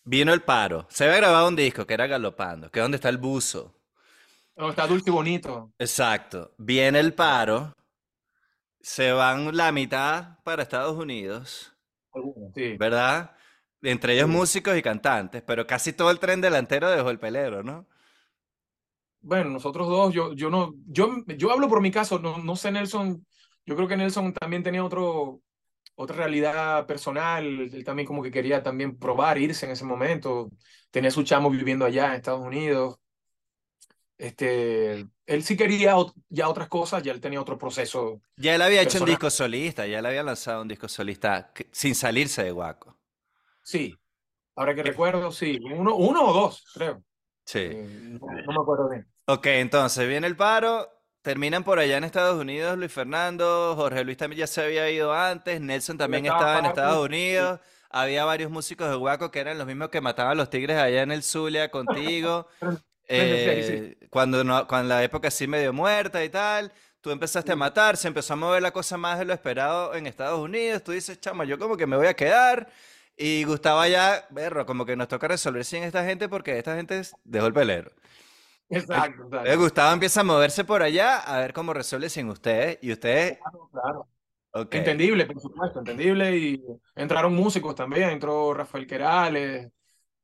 [0.04, 3.10] vino el paro, se había grabado un disco que era Galopando, que es donde está
[3.10, 3.74] el buzo.
[4.56, 5.72] Donde está dulce y bonito.
[5.80, 7.74] Exacto, viene el paro,
[8.82, 11.74] se van la mitad para Estados Unidos.
[12.56, 12.78] sí.
[12.78, 13.36] ¿Verdad?
[13.82, 17.86] Entre ellos músicos y cantantes, pero casi todo el tren delantero dejó el pelero, ¿no?
[19.20, 22.72] Bueno, nosotros dos, yo, yo no, yo, yo hablo por mi caso, no, no sé
[22.72, 23.26] Nelson,
[23.66, 25.42] yo creo que Nelson también tenía otro,
[25.96, 30.50] otra realidad personal, él también como que quería también probar, irse en ese momento,
[30.92, 33.00] tenía su chamo viviendo allá en Estados Unidos.
[34.18, 35.96] Este, él sí quería
[36.30, 38.22] ya otras cosas, ya él tenía otro proceso.
[38.38, 41.96] Ya él había hecho un disco solista, ya él había lanzado un disco solista sin
[41.96, 42.98] salirse de Guaco.
[43.62, 43.98] Sí,
[44.56, 47.04] ahora que recuerdo, sí, uno, uno o dos, creo.
[47.46, 47.60] Sí.
[47.60, 49.08] Eh, no, me acuerdo bien.
[49.26, 50.88] Ok, entonces viene el paro,
[51.24, 55.14] terminan por allá en Estados Unidos Luis Fernando, Jorge Luis también ya se había ido
[55.14, 57.60] antes, Nelson también estaba, en Estados Unidos.
[57.90, 61.02] Había varios músicos de Guaco que eran los mismos que mataban a los tigres allá
[61.02, 62.48] en el Zulia contigo.
[63.06, 67.98] Eh, cuando, no, cuando la época así medio muerta y tal, tú empezaste a matar,
[67.98, 71.20] se empezó a mover la cosa más de lo esperado en Estados Unidos, tú dices,
[71.20, 72.70] chama, yo como que me voy a quedar,
[73.18, 77.02] y Gustavo ya, berro, como que nos toca resolver sin esta gente porque esta gente
[77.26, 77.92] dejó el pelero.
[78.76, 83.40] Exacto, Gustavo empieza a moverse por allá a ver cómo resuelve sin ustedes, y ustedes...
[83.40, 84.08] Claro, claro.
[84.70, 86.64] Entendible, por supuesto, entendible, y
[86.96, 89.72] entraron músicos también, entró Rafael Querales,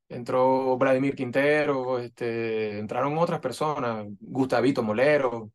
[0.08, 5.50] entró Vladimir Quintero, este, entraron otras personas, Gustavito Molero.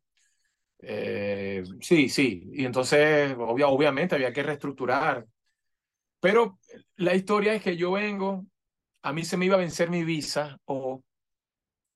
[0.78, 5.26] Eh, sí, sí, y entonces obviamente había que reestructurar.
[6.20, 6.58] Pero
[6.96, 8.44] la historia es que yo vengo,
[9.02, 11.02] a mí se me iba a vencer mi visa o,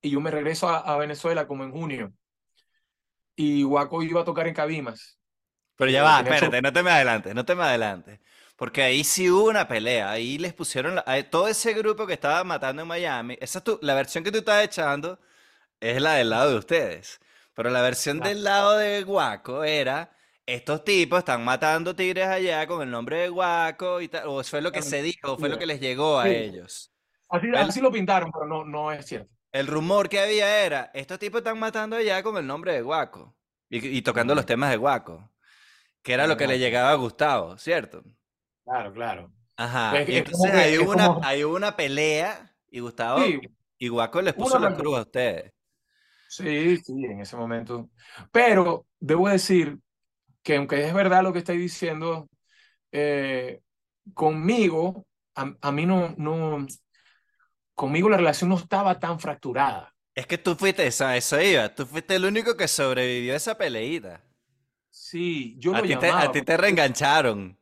[0.01, 2.13] y yo me regreso a, Venezuela como en junio.
[3.35, 5.17] Y Guaco iba a tocar en Cabimas.
[5.75, 8.19] Pero ya va, espérate, no te me adelantes, no te me adelantes.
[8.55, 10.11] Porque ahí sí hubo una pelea.
[10.11, 13.37] Ahí les pusieron todo ese grupo que estaba matando en Miami.
[13.41, 15.19] Esa es la versión que tú estás echando
[15.79, 17.19] es la del lado de ustedes.
[17.55, 20.11] Pero la versión del lado de Guaco era
[20.45, 24.27] estos tipos están matando tigres allá con el nombre de Guaco y tal.
[24.27, 26.91] O fue lo que se dijo, o fue lo que les llegó a ellos.
[27.29, 29.33] Así, así, lo pintaron, pero no, no es cierto.
[29.51, 33.35] El rumor que había era, estos tipos están matando allá con el nombre de Guaco.
[33.69, 35.29] Y, tocando los temas de Guaco.
[36.01, 38.03] Que era lo que le llegaba a Gustavo, ¿cierto?
[38.63, 39.31] Claro, claro.
[39.55, 40.01] Ajá.
[40.07, 43.21] y entonces hay, una, hay una pelea y Gustavo
[43.77, 45.53] y Guaco les puso la cruz a ustedes.
[46.29, 47.89] Sí, sí, en ese momento.
[48.31, 49.79] Pero debo decir
[50.43, 52.29] que aunque es verdad lo que estáis diciendo,
[52.91, 53.59] eh,
[54.13, 56.65] conmigo, a, mí no, no,
[57.75, 59.93] conmigo la relación no estaba tan fracturada.
[60.13, 63.57] Es que tú fuiste, esa, eso iba, tú fuiste el único que sobrevivió a esa
[63.57, 64.21] peleita.
[64.89, 66.21] Sí, yo a lo llamaba.
[66.21, 67.57] Te, a ti te reengancharon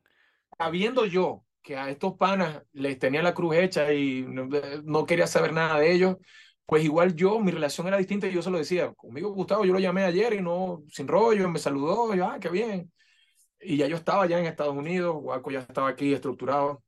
[0.59, 5.53] sabiendo yo que a estos panas les tenía la cruz hecha y no, quería saber
[5.53, 6.17] nada de ellos,
[6.65, 8.93] pues igual yo, mi relación era distinta y yo se lo decía.
[8.93, 12.49] Conmigo Gustavo, yo lo llamé ayer y no, sin rollo, me saludó, y ah, qué
[12.49, 12.91] bien.
[13.61, 16.83] Y ya yo estaba ya en Estados Unidos, Guaco ya estaba aquí estructurado.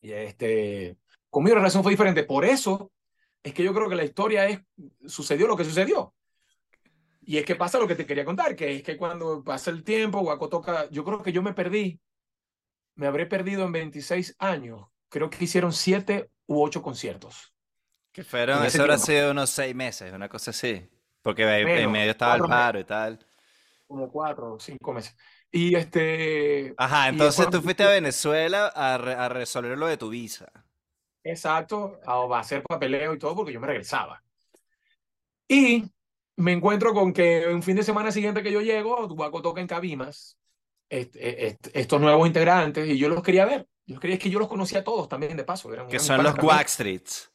[0.00, 0.98] Y este,
[1.34, 2.24] conmigo la relación fue diferente.
[2.24, 2.92] Por eso
[3.42, 4.60] es que yo creo que la historia es,
[5.06, 6.14] sucedió lo que sucedió.
[7.22, 9.82] Y es que pasa lo que te quería contar, que es que cuando pasa el
[9.82, 12.00] tiempo, Guaco toca, yo creo que yo me perdí
[12.96, 14.86] me habré perdido en 26 años.
[15.08, 17.52] Creo que hicieron siete u ocho conciertos.
[18.12, 20.88] Que fueron, eso habrá sido unos seis meses, una cosa así.
[21.22, 23.18] Porque en medio estaba el paro y tal.
[23.86, 25.16] Como cuatro o cinco meses.
[25.50, 26.74] Y este.
[26.76, 30.50] Ajá, entonces tú fuiste a Venezuela a, a, resolver lo de tu visa.
[31.24, 34.22] Exacto, a, hacer papeleo y todo, porque yo me regresaba.
[35.48, 35.84] Y
[36.36, 39.66] me encuentro con que un fin de semana siguiente que yo llego, Tubaco toca en
[39.66, 40.36] Cabimas,
[40.90, 43.66] e, estos nuevos integrantes y yo los quería ver.
[43.86, 45.70] Yo quería que yo los conocía a todos también, de paso.
[45.88, 46.34] que son los
[46.66, 47.32] Streets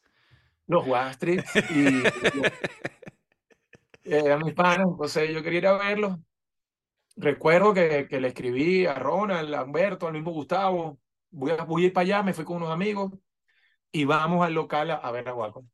[0.66, 2.02] Los Streets y,
[4.04, 6.16] eran mis panas, entonces yo quería ir a verlos.
[7.16, 10.98] Recuerdo que, que le escribí a Ronald, a Humberto, al mismo Gustavo.
[11.30, 13.12] Voy a, voy ir para allá, me fui con unos amigos
[13.92, 15.64] y vamos al local a, ver a Guaco.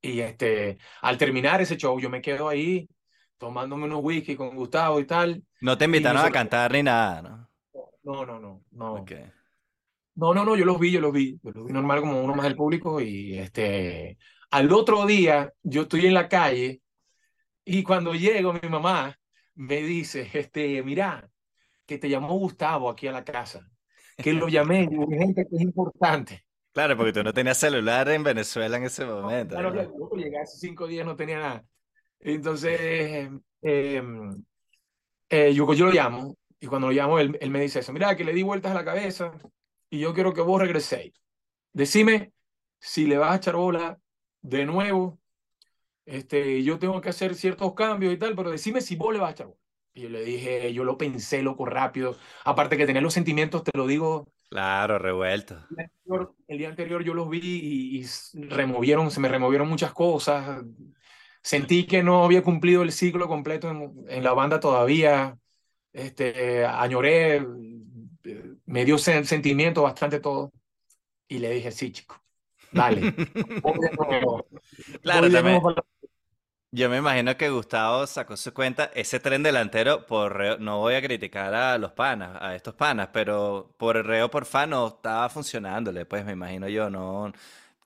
[0.00, 2.88] Y este, al terminar ese show, yo me quedo ahí
[3.38, 5.42] tomándome unos whisky con Gustavo y tal.
[5.60, 7.50] No te invitaron a cantar ni nada, ¿no?
[8.02, 9.04] No, no, no, no.
[10.14, 11.38] No, no, no, yo los vi, yo los vi.
[11.42, 14.16] Yo los vi normal como uno más del público y este...
[14.50, 16.80] Al otro día yo estoy en la calle
[17.64, 19.18] y cuando llego mi mamá
[19.56, 21.28] me dice, este, mira,
[21.84, 23.68] que te llamó Gustavo aquí a la casa,
[24.16, 26.45] que lo llamé, y gente que es importante.
[26.76, 29.54] Claro, porque tú no tenías celular en Venezuela en ese momento.
[29.54, 31.64] claro, claro, llegué hace cinco días, no tenía nada.
[32.20, 32.78] Entonces,
[33.62, 34.02] eh,
[35.30, 38.14] eh, yo, yo lo llamo y cuando lo llamo, él, él, me dice eso, mira,
[38.14, 39.32] que le di vueltas a la cabeza
[39.88, 41.14] y yo quiero que vos regreséis.
[41.72, 42.34] Decime
[42.78, 43.98] si le vas a echar bola
[44.42, 45.18] de nuevo.
[46.04, 49.30] Este, yo tengo que hacer ciertos cambios y tal, pero decime si vos le vas
[49.30, 49.60] a echar bola.
[49.94, 52.18] Y yo le dije, yo lo pensé loco rápido.
[52.44, 54.30] Aparte que tener los sentimientos, te lo digo.
[54.48, 55.58] Claro, revuelto.
[56.48, 60.64] El día anterior, yo los vi y, y, removieron, se me removieron muchas cosas
[61.46, 65.38] sentí que no había cumplido el ciclo completo en, la banda todavía.
[65.92, 67.46] Este, añoré,
[68.66, 70.52] me dio sentimiento bastante todo.
[71.28, 72.20] Y le dije, sí, chico,
[72.72, 73.14] dale.
[75.02, 75.62] claro, también,
[76.72, 80.94] Yo me imagino que Gustavo sacó su cuenta, ese tren delantero, por reo- no voy
[80.94, 85.28] a criticar a los panas, a estos panas, pero por reo por fan no estaba
[85.30, 87.32] funcionándole, pues me imagino yo, no.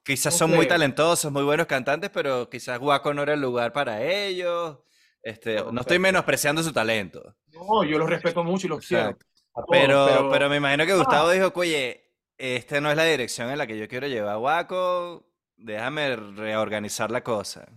[0.04, 3.72] Quizás No son muy talentosos, muy buenos cantantes, pero quizás Guaco no era el lugar
[3.72, 4.78] para ellos.
[5.22, 6.00] Este, no no estoy sé.
[6.00, 7.36] menospreciando su talento.
[7.52, 9.26] No, yo los respeto mucho y los quiero Exacto.
[9.66, 12.04] todos, Pero, pero pero me imagino que ah, Gustavo dijo, oye,
[12.38, 17.10] esta no es la dirección en la que yo quiero llevar a Guaco, déjame reorganizar
[17.10, 17.68] la cosa.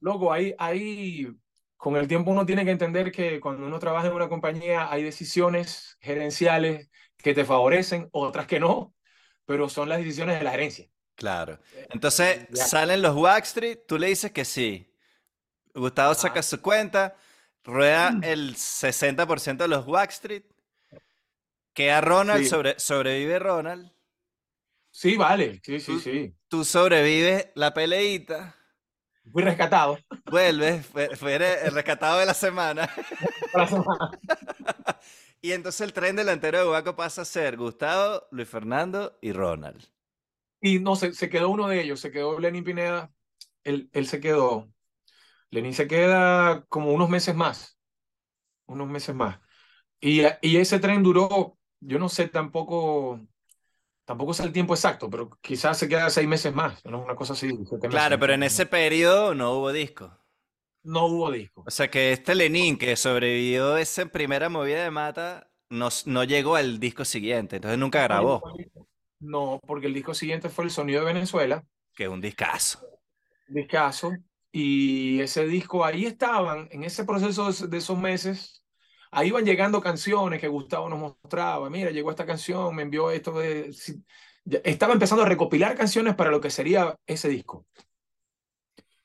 [0.00, 1.28] Loco, ahí, ahí
[1.76, 5.02] con el tiempo uno tiene que entender que cuando uno trabaja en una compañía hay
[5.02, 8.94] decisiones gerenciales que te favorecen, otras que no,
[9.46, 10.88] pero son las decisiones de la gerencia.
[11.14, 11.58] Claro.
[11.90, 12.64] Entonces Ya.
[12.68, 14.94] salen los Backstreet, tú le dices que sí.
[15.74, 17.16] Gustavo saca su cuenta,
[17.64, 20.44] rueda el 60% de los Backstreet,
[21.72, 23.90] queda Ronald, Sí, sobre- sobrevive Ronald,
[24.90, 26.34] sí, vale, sí, sí, tú, sí.
[26.48, 28.56] tú sobrevives la peleita,
[29.32, 29.98] Fui rescatado.
[30.30, 31.08] vuelves, fue-
[31.64, 32.88] el rescatado de la semana,
[33.52, 34.10] para la semana.
[35.40, 39.84] y entonces el tren delantero de Guaco pasa a ser Gustavo, Luis Fernando y Ronald.
[40.60, 43.12] Y no, se, se quedó uno de ellos, se quedó Lenin Pineda,
[43.64, 44.68] él, él se quedó.
[45.50, 47.78] Lenin se queda como unos meses más,
[48.66, 49.40] unos meses más.
[50.00, 53.20] Y, y ese tren duró, yo no sé tampoco,
[54.08, 57.02] tampoco sé el tiempo exacto, pero quizás se queda seis meses más, ¿no?
[57.02, 57.52] Una cosa así,
[57.90, 60.18] Claro, pero en ese periodo no hubo disco.
[60.82, 61.62] No hubo disco.
[61.66, 66.56] O sea que este Lenin que sobrevivió esa primera movida de mata no, no llegó
[66.56, 68.42] al disco siguiente, entonces nunca grabó.
[69.20, 72.80] No, porque el disco siguiente fue El Sonido de Venezuela, que es un discazo.
[73.46, 74.12] discazo,
[74.52, 78.57] y ese disco, ahí estaban, en ese proceso de esos meses,
[79.10, 83.32] ahí iban llegando canciones que Gustavo nos mostraba, mira, llegó esta canción, me envió esto
[83.38, 83.74] de...
[84.64, 87.66] Estaba empezando a recopilar canciones para lo que sería ese disco.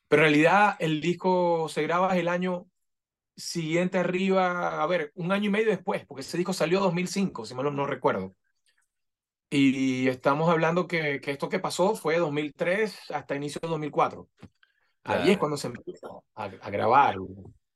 [0.08, 2.68] Pero en realidad el disco se graba el año
[3.36, 7.56] siguiente arriba, a ver, un año y medio después, porque ese disco salió 2005, si
[7.56, 8.36] mal no recuerdo.
[9.50, 14.28] Y estamos hablando que, que esto que pasó fue 2003 hasta inicio de 2004.
[15.04, 15.40] Ahí es Claro.
[15.40, 17.16] cuando se empieza a, a grabar.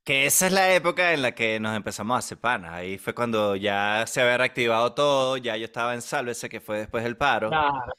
[0.07, 2.71] Que esa es la época en la que nos empezamos a hacer panas.
[2.73, 6.77] Ahí fue cuando ya se había reactivado todo, ya yo estaba en Sálvese, que fue
[6.79, 7.61] después del paro.
[7.69, 7.93] Claro,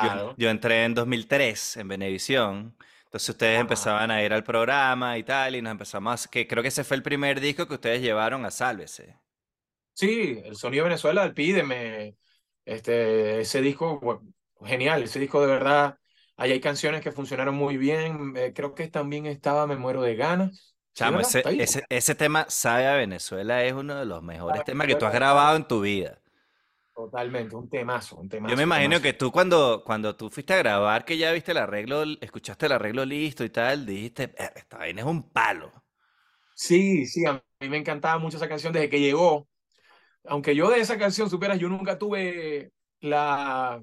[0.00, 0.36] Yo, claro.
[0.36, 2.76] yo entré en 2003 en Venevisión.
[3.06, 3.60] Entonces ustedes Ajá.
[3.60, 6.30] empezaban a ir al programa y tal, y nos empezamos a...
[6.30, 9.16] que creo que ese fue el primer disco que ustedes llevaron a Sálvese.
[9.94, 12.16] Sí, el sonido de Venezuela, el Pídeme,
[12.64, 14.22] este, ese disco, bueno,
[14.64, 15.98] genial, ese disco de verdad,
[16.36, 20.14] ahí hay canciones que funcionaron muy bien, eh, creo que también estaba Me Muero de
[20.14, 20.67] Ganas, ¿sí,
[20.98, 21.58] Chamo, ese, Está ahí.
[21.60, 25.12] ese, ese tema, Sabe a Venezuela, es uno de los mejores temas que tú has
[25.14, 26.18] grabado en tu vida.
[26.94, 29.02] Totalmente, un temazo, un Yo temazo, me imagino temazo.
[29.02, 32.72] que tú cuando, cuando tú fuiste a grabar, que ya viste el arreglo, escuchaste el
[32.72, 35.72] arreglo listo y tal, dijiste, "Eh, esta vaina es un palo.
[36.54, 39.48] Sí, sí, a mí me encantaba mucho esa canción desde que llegó.
[40.24, 43.82] Aunque yo de esa canción, superas, yo nunca tuve la,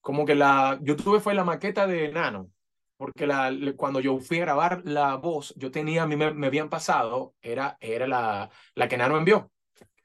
[0.00, 2.50] como que la, yo tuve fue la maqueta de Nano,
[2.96, 6.46] porque la, cuando yo fui a grabar la voz, yo tenía, a mí me, me
[6.46, 9.50] habían pasado, era, era la, la que Nano envió.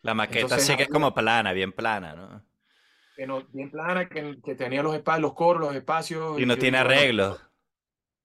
[0.01, 2.45] La maqueta Entonces, sí que es como plana, bien plana, ¿no?
[3.15, 6.39] que no, bien plana, que, que tenía los, los coros, los espacios.
[6.39, 7.39] Y no yo tiene arreglos.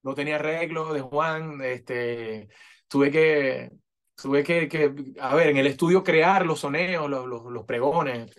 [0.03, 2.49] no tenía arreglo de Juan, este,
[2.89, 3.71] tuve que,
[4.15, 8.35] tuve que, que, a ver, en el estudio crear los soneos, los, los, los pregones,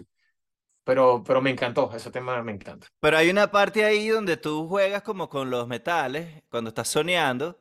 [0.88, 2.88] pero, pero me encantó, ese tema me encanta.
[3.00, 7.60] Pero hay una parte ahí donde tú juegas como con los metales, cuando estás soneando.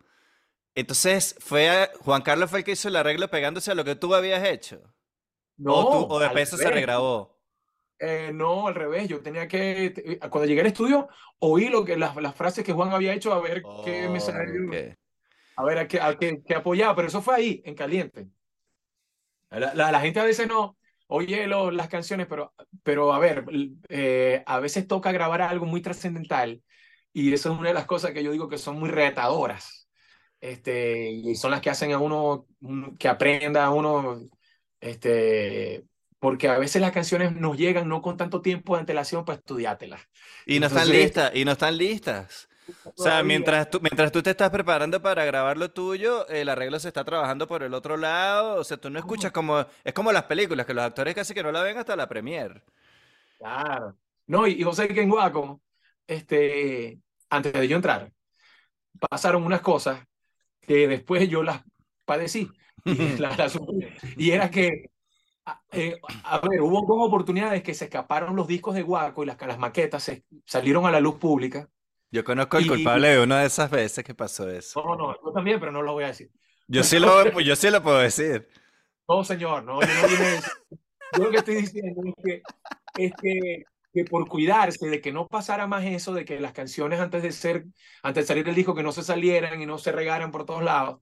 [0.75, 3.97] Entonces, fue a- Juan Carlos fue el que hizo el arreglo pegándose a lo que
[3.97, 4.83] tú habías hecho.
[5.65, 7.39] o, tú, No, o después eso se regrabó.
[7.99, 11.09] Eh, no, al revés, yo tenía que, cuando llegué al estudio,
[11.39, 14.69] oí lo que, las, las frases que Juan había hecho, a ver qué me salió,
[14.69, 14.75] Ok.
[15.57, 18.29] a ver a qué, a qué, qué apoyaba, pero eso fue ahí, en caliente.
[19.51, 20.77] La, la, la gente a veces no
[21.09, 23.45] oye lo- las canciones, pero, pero a ver,
[23.88, 26.62] eh, a veces toca grabar algo muy trascendental
[27.12, 29.88] y eso es una de las cosas que yo digo que son muy retadoras.
[30.40, 34.21] Este, y son las que hacen a uno mm, que aprenda a uno,
[34.81, 35.85] este,
[36.19, 40.02] porque a veces las canciones nos llegan no con tanto tiempo de antelación para estudiártelas.
[40.44, 42.48] Y no están Entonces- listas, y no están listas.
[42.85, 46.79] O sea, mientras tú, mientras tú te estás preparando para grabar lo tuyo, el arreglo
[46.81, 48.56] se está trabajando por el otro lado.
[48.60, 49.67] O sea, tú no escuchas como...
[49.85, 52.64] Es como las películas, que los actores casi que no la ven hasta la premier.
[53.38, 53.96] Claro.
[54.27, 55.62] No, y, sabés que en Guaco,
[56.06, 57.00] este,
[57.31, 58.12] antes de yo entrar,
[59.10, 60.04] pasaron unas cosas
[60.60, 61.62] que después yo las
[62.04, 62.50] padecí
[62.85, 63.88] y, las- las sufrí.
[64.17, 64.90] Y era que,
[65.73, 69.58] eh, a ver, hubo oportunidades que se escaparon los discos de Guaco y las, las
[69.58, 71.69] maquetas se salieron a la luz pública.
[72.17, 74.83] Yo conozco el Y- culpable de una de esas veces que pasó eso.
[74.83, 76.31] No, no, yo también, pero no lo voy a decir.
[76.67, 78.48] Yo sí lo, pues yo sí lo puedo decir.
[79.06, 80.50] No, señor, no, yo no a decir.
[81.12, 82.42] Yo lo que estoy diciendo es que,
[83.04, 87.00] es que, que por cuidarse de que no pasara más eso, de que las canciones
[87.00, 87.67] antes de ser,
[88.02, 90.64] antes de salir del disco, que no se salieran y no se regaran por todos
[90.64, 91.00] lados,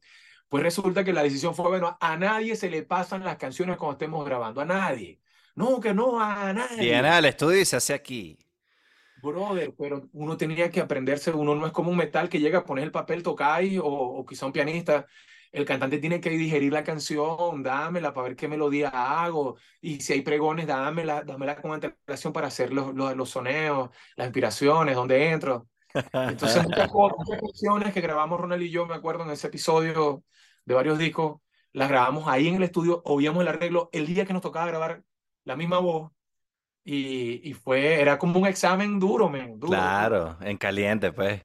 [0.49, 3.93] pues resulta que la decisión fue, bueno, a nadie se le pasan las canciones cuando
[3.93, 5.21] estemos grabando, a nadie.
[5.55, 6.81] No, que no, a nadie.
[6.81, 8.37] Viene al estudio y se hace aquí.
[9.25, 12.65] Brother, pero uno tenía que aprenderse, uno no es como un metal que llega a
[12.65, 15.07] poner el papel, ahí, o, o quizá un pianista.
[15.53, 20.13] El cantante tiene que digerir la canción, dámela para ver qué melodía hago, y si
[20.15, 25.31] hay pregones, dámela, dámela con antelación para hacer los, los, los soneos, las inspiraciones, dónde
[25.31, 25.69] entro.
[26.29, 30.25] Entonces, muchas, muchas canciones que grabamos Ronald y yo, me acuerdo en ese episodio
[30.65, 31.41] de varios discos,
[31.73, 35.05] las grabamos ahí en el estudio, oíamos el arreglo el día que nos tocaba grabar
[35.45, 36.13] la misma voz,
[36.85, 39.73] y, y fue, era como un examen duro, men, duro.
[39.73, 41.43] Claro, en caliente, pues.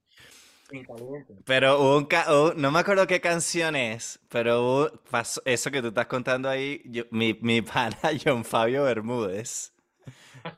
[0.72, 1.34] En caliente.
[1.46, 5.82] Pero hubo un, hubo- no me acuerdo qué canción es, pero hubo- pasó- eso que
[5.82, 9.74] tú estás contando ahí, yo- mi, mi pana John Fabio Bermúdez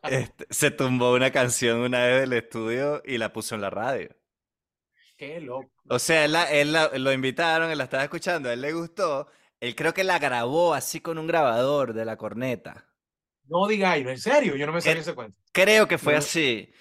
[0.06, 4.10] este, se tumbó una canción una vez del estudio y la puso en la radio.
[5.18, 5.72] Qué loco.
[5.90, 8.74] O sea, él, la- él la- lo invitaron, él la estaba escuchando, a él le
[8.74, 9.28] gustó,
[9.60, 12.88] él creo que la grabó así con un grabador de la corneta.
[13.52, 15.38] No digáis, en serio, yo no me sabía ese cuento.
[15.52, 16.20] Creo que fue No.
[16.20, 16.72] así.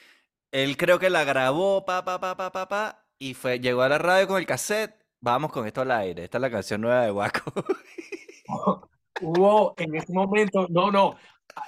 [0.52, 3.88] Él creo que la grabó, pa, pa, pa, pa, pa, pa, y fue, llegó a
[3.88, 4.94] la radio con el cassette.
[5.20, 6.24] Vamos con esto al aire.
[6.24, 7.52] Esta es la canción nueva de Waco.
[9.22, 11.16] Hubo en ese momento, no, no,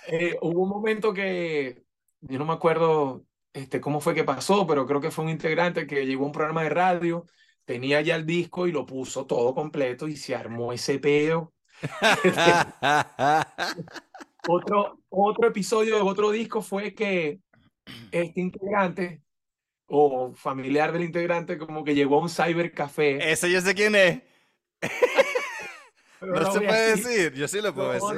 [0.08, 1.84] eh, hubo un momento que
[2.20, 5.86] yo no me acuerdo este, cómo fue que pasó, pero creo que fue un integrante
[5.86, 7.26] que llegó a un programa de radio,
[7.66, 11.54] tenía ya el disco y lo puso todo completo y se armó ese peo.
[14.48, 17.40] Otro, otro episodio de otro disco fue que
[18.10, 19.22] este integrante
[19.86, 23.30] o familiar del integrante como que llegó a un cybercafé.
[23.30, 24.22] Ese yo sé quién es.
[26.20, 27.04] No no se puede decir.
[27.06, 27.32] decir.
[27.34, 28.16] Yo sí lo puedo No, decir.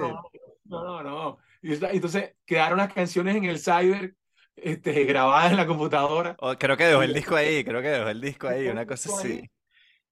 [0.65, 4.15] no, no, no, Entonces quedaron las canciones en el cyber
[4.57, 7.65] este, grabadas en la computadora O creo que dejó el disco ahí.
[7.65, 8.69] Creo que dejó el disco ahí.
[8.69, 9.51] Una cosa así.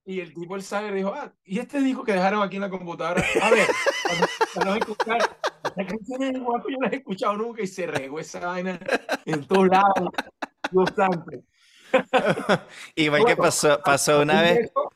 [0.04, 2.70] Y el tipo del cyber dijo, ah, ¿y este disco que dejaron aquí en la
[2.70, 3.24] computadora?
[3.42, 3.66] A ver,
[4.54, 5.18] para, no escuchar,
[5.76, 8.78] las canciones de Guapo yo no las he escuchado nunca y se regó esa vaina
[9.24, 10.08] en todos lados.
[10.70, 11.30] Dios santo.
[12.94, 14.58] Igual que Bueno, pasó, pasó una vez.
[14.70, 14.90] eso-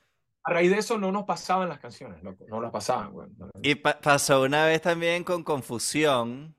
[0.44, 3.28] A raíz de eso no nos pasaban las canciones, loco, no las pasaban, güey.
[3.62, 6.56] Y pa- pasó una vez también con Confusión,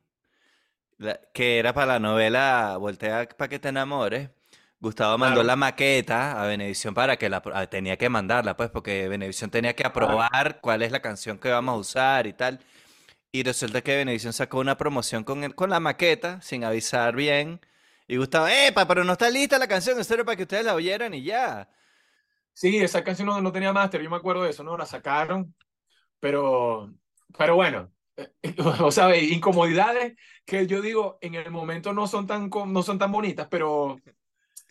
[0.97, 4.29] la- que era para la novela Voltea para que te enamores.
[4.79, 5.47] Gustavo mandó Claro.
[5.47, 9.85] la maqueta a Venevisión para que la tenía que mandarla, pues, porque Venevisión tenía que
[9.85, 12.59] aprobar cuál es la canción que vamos a usar y tal.
[13.31, 17.61] Y resulta que Venevisión sacó una promoción con, el- con la maqueta, sin avisar bien.
[18.07, 18.87] Y Gustavo, ¡epa!
[18.87, 21.69] Pero no está lista la canción, esto era para que ustedes la oyeran y ya.
[22.53, 24.77] Sí, esa canción no, no tenía máster, yo me acuerdo de eso, ¿no?
[24.77, 25.53] La sacaron,
[26.19, 26.93] pero,
[27.37, 28.31] pero bueno, eh,
[28.81, 30.15] o sea, incomodidades
[30.45, 33.97] que yo digo en el momento no son tan, no son tan bonitas, pero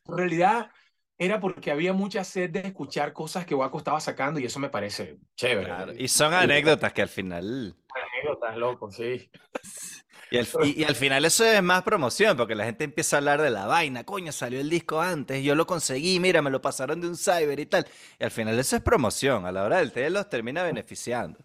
[0.09, 0.71] en realidad
[1.19, 4.69] era porque había mucha sed de escuchar cosas que Waco estaba sacando y eso me
[4.71, 5.67] parece chévere.
[5.67, 7.75] Claro, Y son anécdotas que al final...
[7.95, 9.31] Anécdotas, loco, sí.
[10.31, 13.19] Y al, y- y al final eso es más promoción, porque la gente empieza a
[13.19, 14.05] hablar de la vaina.
[14.05, 17.61] Coño, salió el disco antes, yo lo conseguí, mira, me lo pasaron de un cyber
[17.61, 17.87] y tal.
[18.19, 21.39] Y al final eso es promoción, a la hora del té los termina beneficiando.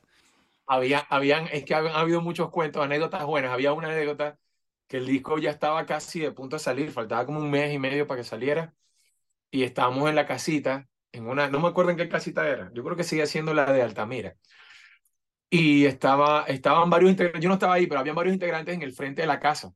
[0.67, 3.51] Había, habían, es que habían habido muchos cuentos, anécdotas buenas.
[3.51, 4.39] Había una anécdota
[4.91, 7.79] que el disco ya estaba casi de punto de salir, faltaba como un mes y
[7.79, 8.75] medio para que saliera.
[9.51, 12.83] Y estábamos en la casita, en una, no me acuerdo en qué casita era, yo
[12.83, 14.35] creo que sigue siendo la de Altamira.
[15.49, 18.93] Y estaba, estaban varios integrantes, yo no estaba ahí, pero habían varios integrantes en el
[18.93, 19.73] frente de la casa.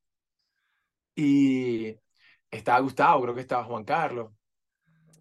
[1.16, 1.96] Y
[2.52, 4.34] estaba Gustavo, creo que estaba Juan Carlos.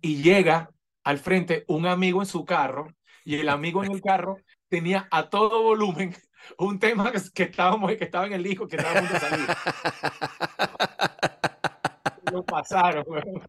[0.00, 0.70] Y llega
[1.04, 2.88] al frente un amigo en su carro,
[3.24, 4.38] y el amigo en el carro
[4.68, 6.14] tenía a todo volumen
[6.58, 9.46] un tema que, que estábamos, que estaba en el disco, que a punto de salir.
[12.32, 13.48] Lo pasaron, weón.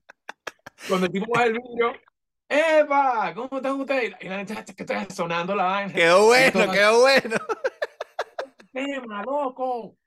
[0.87, 1.93] Cuando el tipo baja el vidrio,
[2.47, 3.33] ¡Epa!
[3.33, 4.13] ¿Cómo están ustedes?
[4.21, 5.93] Y la gente que está sonando la vaina.
[5.93, 7.37] ¡Quedó bueno, quedó bueno!
[8.75, 9.97] tema, loco.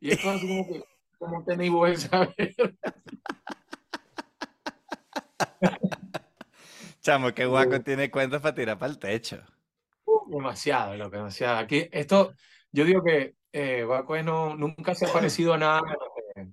[0.00, 0.84] Y esto así como que,
[1.18, 2.54] como tenéis vos saber.
[7.02, 9.42] Chamo, qué guaco tiene cuentos para tirar para el techo.
[10.36, 11.58] Demasiado, loco, demasiado.
[11.58, 12.32] Aquí, esto,
[12.70, 13.86] yo digo que eh,
[14.24, 15.82] no, nunca se ha parecido a nada.
[16.36, 16.48] eh,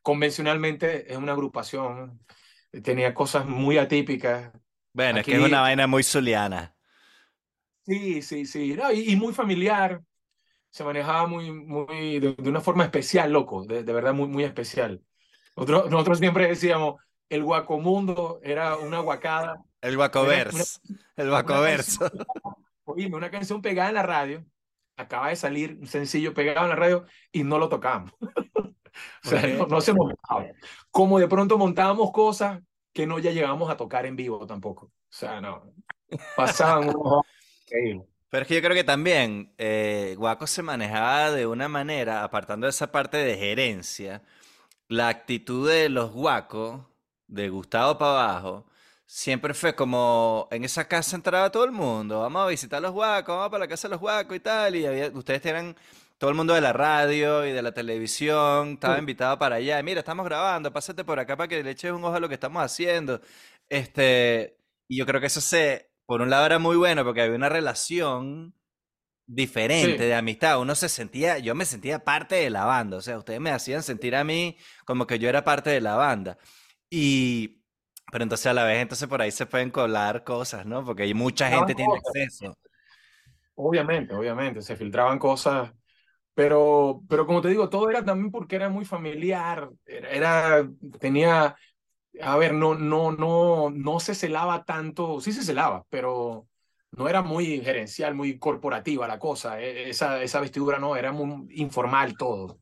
[0.00, 2.20] convencionalmente es una agrupación,
[2.84, 4.52] tenía cosas muy atípicas.
[4.92, 6.74] Bueno, es que es Aquí- una vaina muy zuliana.
[7.84, 8.74] Sí, sí, sí.
[8.74, 10.00] no, y, y muy familiar.
[10.70, 14.44] Se manejaba muy, muy, de, de una forma especial, loco, de, de verdad muy, muy
[14.44, 15.02] especial.
[15.56, 19.62] Nosotros, nosotros siempre decíamos, el Guacomundo era una guacada.
[19.80, 20.80] El Guacoverse.
[21.16, 22.10] El Guacoverso.
[22.86, 24.44] Oíme, una canción pegada en la radio.
[24.96, 28.12] Acaba de salir un sencillo pegado en la radio y no lo tocamos.
[29.24, 30.46] o sea, no, no, se montaba.
[30.90, 32.62] Como de pronto montábamos cosas
[32.92, 34.86] que no ya llegamos a tocar en vivo tampoco.
[34.86, 35.74] O sea, no.
[36.36, 36.94] Pasaban
[38.30, 42.68] pero es que yo creo que también eh, Guaco se manejaba de una manera, apartando
[42.68, 44.22] esa parte de gerencia,
[44.88, 46.86] la actitud de los guacos,
[47.26, 48.66] de Gustavo para abajo,
[49.06, 52.92] siempre fue como en esa casa entraba todo el mundo, vamos a visitar a los
[52.92, 55.76] guacos, vamos para la casa de los guacos y tal, y ustedes eran
[56.18, 60.00] todo el mundo de la radio y de la televisión, estaba invitado para allá, mira,
[60.00, 62.62] estamos grabando, pásate por acá para que le eches un ojo a lo que estamos
[62.62, 63.20] haciendo.
[63.68, 67.36] Este, y yo creo que eso se, por un lado era muy bueno porque había
[67.36, 68.54] una relación
[69.26, 70.60] diferente de amistad.
[70.60, 73.82] Uno se sentía, yo me sentía parte de la banda, o sea, ustedes me hacían
[73.82, 76.38] sentir a mí como que yo era parte de la banda.
[76.90, 77.62] Y,
[78.10, 80.84] pero entonces a la vez, entonces por ahí se pueden colar cosas, ¿no?
[80.84, 82.56] Porque hay mucha gente tiene acceso.
[83.54, 85.72] Obviamente, obviamente, se filtraban cosas,
[86.34, 90.68] pero, pero como te digo, todo era también porque era muy familiar, era
[91.00, 91.56] tenía
[92.20, 96.46] a ver, no, no, no, no se celaba tanto, sí se celaba, pero
[96.92, 99.60] no era muy gerencial, muy corporativa la cosa.
[99.60, 102.58] E, esa, esa vestidura no, era muy informal todo.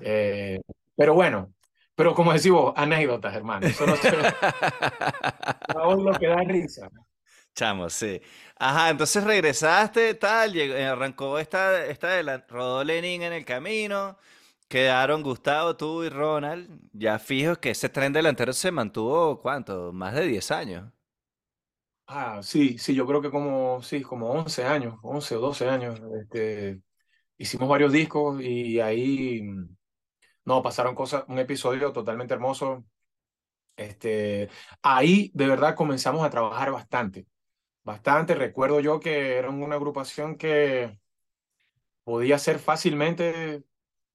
[0.00, 0.60] Eh,
[0.96, 1.52] pero bueno,
[2.00, 3.66] pero como decimos, anécdotas, hermano.
[3.66, 4.10] Eso no se...
[5.74, 6.88] lo que da risa.
[7.54, 8.22] Chamo, sí.
[8.58, 14.16] Ajá, entonces regresaste, tal, arrancó esta, esta de la, rodó Lenin en el camino.
[14.66, 19.92] Quedaron Gustavo, tú y Ronald, ya fijos que ese tren delantero se mantuvo, ¿cuánto?
[19.92, 20.90] Más de 10 años.
[22.06, 26.00] Ah, sí, sí, yo creo que como, sí, como 11 años, 11 o 12 años.
[26.18, 26.80] Este,
[27.36, 29.42] hicimos varios discos y ahí,
[30.44, 32.84] no, pasaron cosas, un episodio totalmente hermoso.
[33.76, 34.48] Este,
[34.82, 37.26] ahí de verdad comenzamos a trabajar bastante,
[37.82, 38.34] bastante.
[38.34, 40.98] Recuerdo yo que era una agrupación que
[42.04, 43.64] podía ser fácilmente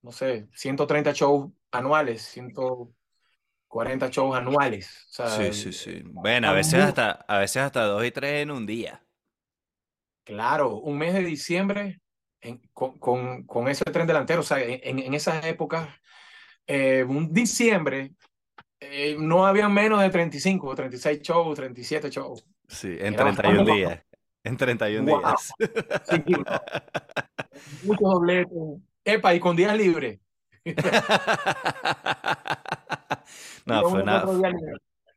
[0.06, 5.08] no sé, 130 shows anuales, 140 shows anuales.
[5.10, 6.04] sí, sí, sí.
[6.06, 9.04] Bueno, a veces, hasta, a veces hasta dos y tres en un día.
[10.24, 12.02] Claro, un mes de diciembre
[12.72, 15.90] con, con, con, ese tren delantero, o sea, en, en esas épocas,
[16.68, 18.12] eh, un diciembre,
[18.80, 22.44] eh, no había menos de 35, 36 shows, 37 shows.
[22.68, 24.02] Sí, en 31 días.
[24.44, 25.54] En 31 días.
[26.04, 26.22] Sí,
[27.84, 28.58] muchos dobletes,
[29.04, 30.20] Epa, y con días libres.
[33.66, 34.26] no, fue una,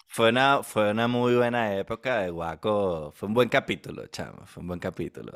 [0.06, 3.12] fue una, fue una muy buena época de Guaco.
[3.14, 4.44] Fue un buen capítulo, chamo.
[4.46, 5.32] Fue un buen capítulo.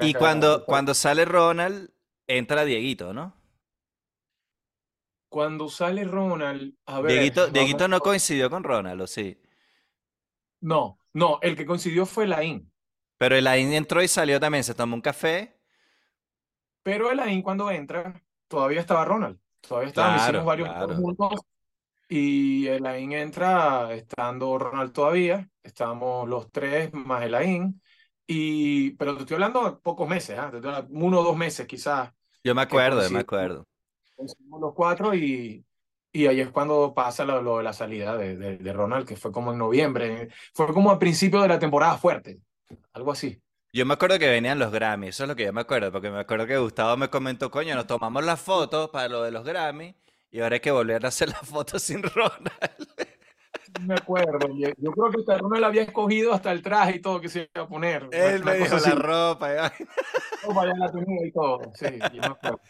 [0.00, 1.90] y cuando, cuando sale Ronald,
[2.26, 3.34] entra Dieguito, ¿no?
[5.36, 7.12] Cuando sale Ronald, a ver.
[7.12, 9.38] Dieguito, Dieguito no coincidió con Ronald, ¿o sí?
[10.62, 12.72] No, no, el que coincidió fue Laín.
[13.18, 15.60] Pero Laín entró y salió también, se tomó un café.
[16.82, 18.18] Pero Elaine cuando entra,
[18.48, 19.38] todavía estaba Ronald.
[19.60, 21.34] Todavía estaban, hicimos varios juntos.
[22.08, 25.46] Y Elaine entra estando Ronald todavía.
[25.62, 27.74] Estamos los tres más Elaine.
[28.26, 30.86] Y, pero te estoy hablando de pocos meses, ¿eh?
[30.88, 32.10] uno o dos meses quizás.
[32.42, 33.66] Yo me acuerdo, yo me acuerdo.
[34.18, 35.64] Los cuatro y,
[36.12, 39.30] y ahí es cuando pasa lo, de la salida de, de, de, Ronald, que fue
[39.30, 40.28] como en noviembre.
[40.54, 42.40] Fue como al principio de la temporada fuerte,
[42.92, 43.40] algo así.
[43.72, 46.10] Yo me acuerdo que venían los Grammys, eso es lo que yo me acuerdo, porque
[46.10, 49.44] me acuerdo que Gustavo me comentó, coño, nos tomamos las fotos para lo de los
[49.44, 49.94] Grammys
[50.30, 52.88] y ahora hay que volver a hacer las fotos sin Ronald.
[53.82, 57.28] Me acuerdo, yo, creo que hasta Ronald había escogido hasta el traje y todo que
[57.28, 58.08] se iba a poner.
[58.12, 59.54] Él me dijo la ropa.
[59.54, 59.72] Ya.
[60.78, 62.60] la tenía y todo, sí, yo me acuerdo.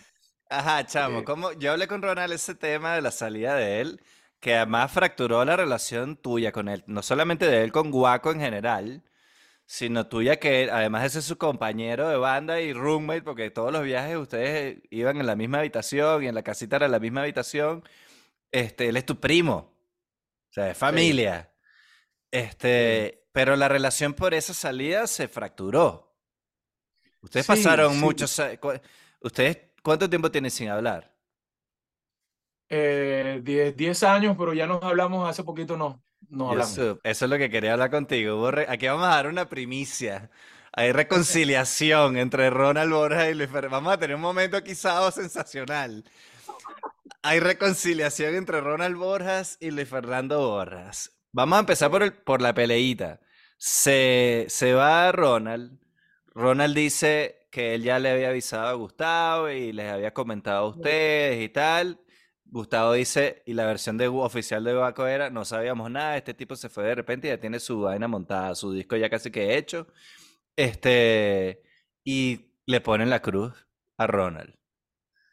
[0.48, 4.02] Ajá, chamo, como yo hablé con Ronald ese tema de la salida de él,
[4.38, 8.40] que además fracturó la relación tuya con él, no solamente de él con Guaco en
[8.40, 9.02] general,
[9.66, 13.82] sino tuya que además de ser su compañero de banda y roommate, porque todos los
[13.82, 17.82] viajes ustedes iban en la misma habitación y en la casita era la misma habitación,
[18.52, 19.74] este, él es tu primo,
[20.48, 21.50] o sea, es familia.
[22.30, 26.14] Este, pero la relación por esa salida se fracturó.
[27.20, 28.40] Ustedes pasaron muchos,
[29.20, 31.14] ustedes, ¿cuánto tiempo tienen sin hablar?
[32.68, 33.40] Eh,
[33.76, 36.02] diez, años, pero ya nos hablamos hace poquito, no.
[36.28, 38.50] No eso, es lo que quería hablar contigo.
[38.66, 40.28] Aquí vamos a dar una primicia.
[40.72, 43.76] Hay reconciliación entre Ronald Borja y Luis Fernando.
[43.76, 46.02] Vamos a tener un momento quizá sensacional.
[47.22, 51.12] Hay reconciliación entre Ronald Borjas y Luis Fernando Borjas.
[51.30, 53.20] Vamos a empezar por, el, por la peleita.
[53.56, 55.78] Se, se va Ronald.
[56.34, 60.68] Ronald dice que él ya le había avisado a Gustavo y les había comentado a
[60.68, 61.98] ustedes y tal.
[62.44, 66.54] Gustavo dice, y la versión de, oficial de Guaco era, no sabíamos nada, este tipo
[66.54, 69.56] se fue de repente y ya tiene su vaina montada, su disco ya casi que
[69.56, 69.86] hecho.
[70.54, 71.62] Este,
[72.04, 73.54] y le ponen la cruz
[73.96, 74.54] a Ronald.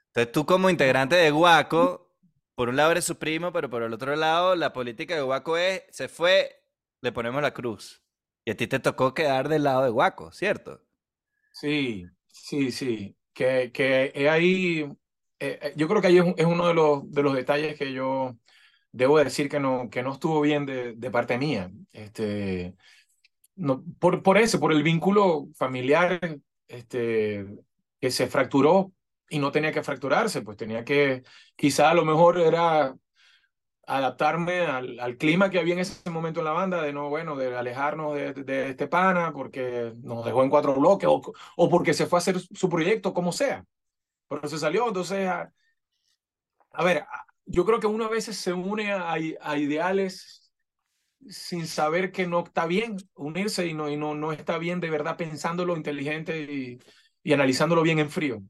[0.08, 2.16] Entonces tú como integrante de Guaco,
[2.56, 5.58] por un lado eres su primo, pero por el otro lado la política de Guaco
[5.58, 6.64] es, se fue,
[7.02, 8.02] le ponemos la cruz.
[8.46, 10.80] Y a ti te tocó quedar del lado de Guaco, ¿cierto?
[11.54, 13.18] Sí, sí, sí.
[13.34, 14.82] Que, que ahí,
[15.40, 18.38] eh, eh, yo creo que ahí es, uno de los, de los detalles que yo
[18.92, 21.72] debo decir que no, que no estuvo bien de, de parte mía.
[21.94, 22.76] Este,
[23.56, 26.20] no, por, por eso, por el vínculo familiar
[26.70, 27.46] este,
[28.02, 28.94] que se fracturó
[29.30, 31.24] y no tenía que fracturarse, pues tenía que,
[31.58, 32.96] quizá a lo mejor era
[33.86, 37.36] adaptarme al, al, clima que había en ese momento en la banda, de no, bueno,
[37.36, 41.22] de alejarnos de, de este pana porque nos dejó en cuatro bloques o,
[41.58, 43.66] o, porque se fue a hacer su proyecto, como sea.
[44.28, 45.52] Pero se salió, entonces, a,
[46.72, 47.06] a ver,
[47.46, 50.52] yo creo que uno a veces se une a, a, ideales
[51.28, 54.90] sin saber que no está bien unirse y no, y no, no está bien de
[54.90, 56.80] verdad pensándolo inteligente y,
[57.24, 58.42] y analizándolo bien en frío.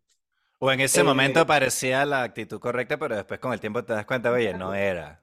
[0.60, 3.94] O en ese eh, momento parecía la actitud correcta, pero después con el tiempo te
[3.94, 5.23] das cuenta, oye, no era.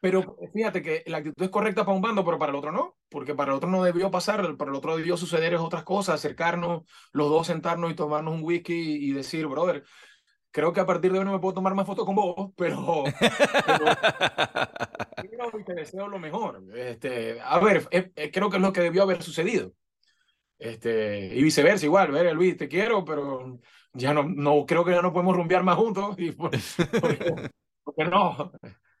[0.00, 2.96] Pero fíjate que la actitud es correcta para un bando, pero para el otro no,
[3.08, 6.82] porque para el otro no debió pasar, para el otro debió suceder otras cosas, acercarnos,
[7.12, 9.82] los dos sentarnos y tomarnos un whisky y decir, brother,
[10.52, 13.04] creo que a partir de hoy no me puedo tomar más fotos con vos, pero,
[13.66, 16.62] pero te deseo lo mejor.
[16.76, 17.88] Este, a ver,
[18.32, 19.72] creo que es lo que debió haber sucedido.
[20.58, 23.58] Este, y viceversa, igual, ver, Luis, te quiero, pero
[23.92, 26.16] ya no, no creo que ya no podemos rumbear más juntos.
[26.18, 26.58] Y porque,
[27.84, 28.52] porque no,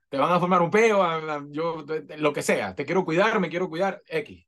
[0.08, 1.02] te van a formar un peo,
[1.50, 1.84] yo,
[2.16, 4.46] lo que sea, te quiero cuidar, me quiero cuidar, X.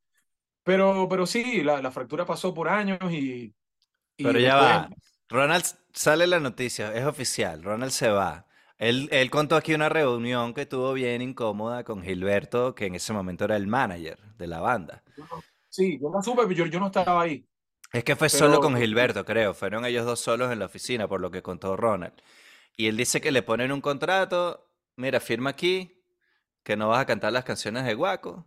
[0.63, 3.55] Pero, pero sí, la, la fractura pasó por años y...
[4.17, 4.91] y pero ya va,
[5.29, 8.47] Ronald sale la noticia, es oficial, Ronald se va.
[8.79, 13.13] Él, él contó aquí una reunión que tuvo bien incómoda con Gilberto, que en ese
[13.13, 15.03] momento era el manager de la banda.
[15.69, 17.47] Sí, yo no supe, yo, yo no estaba ahí.
[17.93, 19.53] Es que fue solo con Gilberto, creo.
[19.53, 22.15] Fueron ellos dos solos en la oficina, por lo que contó Ronald.
[22.77, 24.70] Y él dice que le ponen un contrato
[25.01, 25.97] mira, firma aquí
[26.63, 28.47] que no vas a cantar las canciones de Guaco.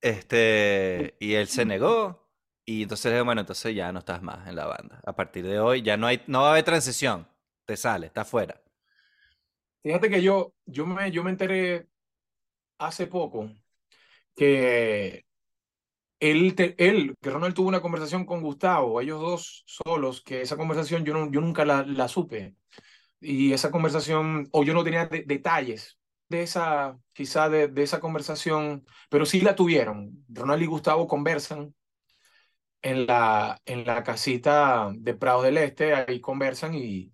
[0.00, 2.28] Este, y él se negó.
[2.64, 5.00] Y entonces bueno, entonces ya no estás más en la banda.
[5.04, 7.28] A partir de hoy ya no hay, no va a haber transición.
[7.64, 8.60] Te sale, está fuera.
[9.82, 11.88] Fíjate que yo, yo me, yo me enteré
[12.78, 13.50] hace poco
[14.36, 15.24] que
[16.20, 21.04] él, él, que Ronald tuvo una conversación con Gustavo, ellos dos solos, que esa conversación
[21.04, 22.56] yo, no, yo nunca la, la supe
[23.20, 25.98] y esa conversación, o yo no tenía detalles
[26.28, 30.24] de esa, quizá de, de, esa conversación, pero sí la tuvieron.
[30.28, 31.74] Ronald y Gustavo conversan
[32.82, 37.12] en la, en la casita de Prado del Este, ahí conversan y,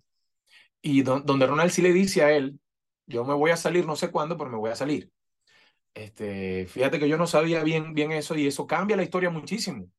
[0.81, 2.59] y donde Ronald sí le dice a él,
[3.07, 5.11] yo me voy a salir, no sé cuándo, pero me voy a salir.
[5.93, 9.89] Este, fíjate que yo no sabía bien, bien eso y eso cambia la historia muchísimo,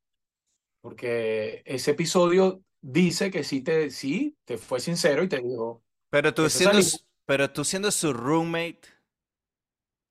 [0.80, 6.32] porque ese episodio dice que sí te, sí, te fue sincero y te dijo, pero
[6.34, 6.78] tú, siendo,
[7.26, 8.80] pero tú siendo su roommate,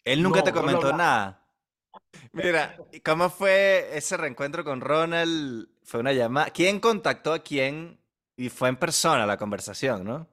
[0.04, 1.44] él nunca te comentó nada.
[2.32, 5.70] Mira, ¿cómo fue ese reencuentro con Ronald?
[5.84, 6.50] Fue una llamada.
[6.52, 8.00] ¿Quién contactó a quién?
[8.36, 10.28] Y fue en persona la conversación, ¿no?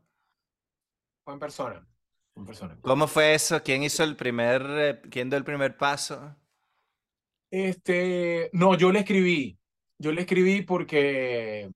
[1.25, 1.87] Fue en persona.
[2.37, 2.79] En persona.
[2.83, 3.62] ¿Cómo fue eso?
[3.62, 6.37] ¿Quién hizo el primer, eh, quién dio el primer paso?
[7.51, 9.59] Este, no, yo le escribí.
[9.99, 11.71] Yo le escribí porque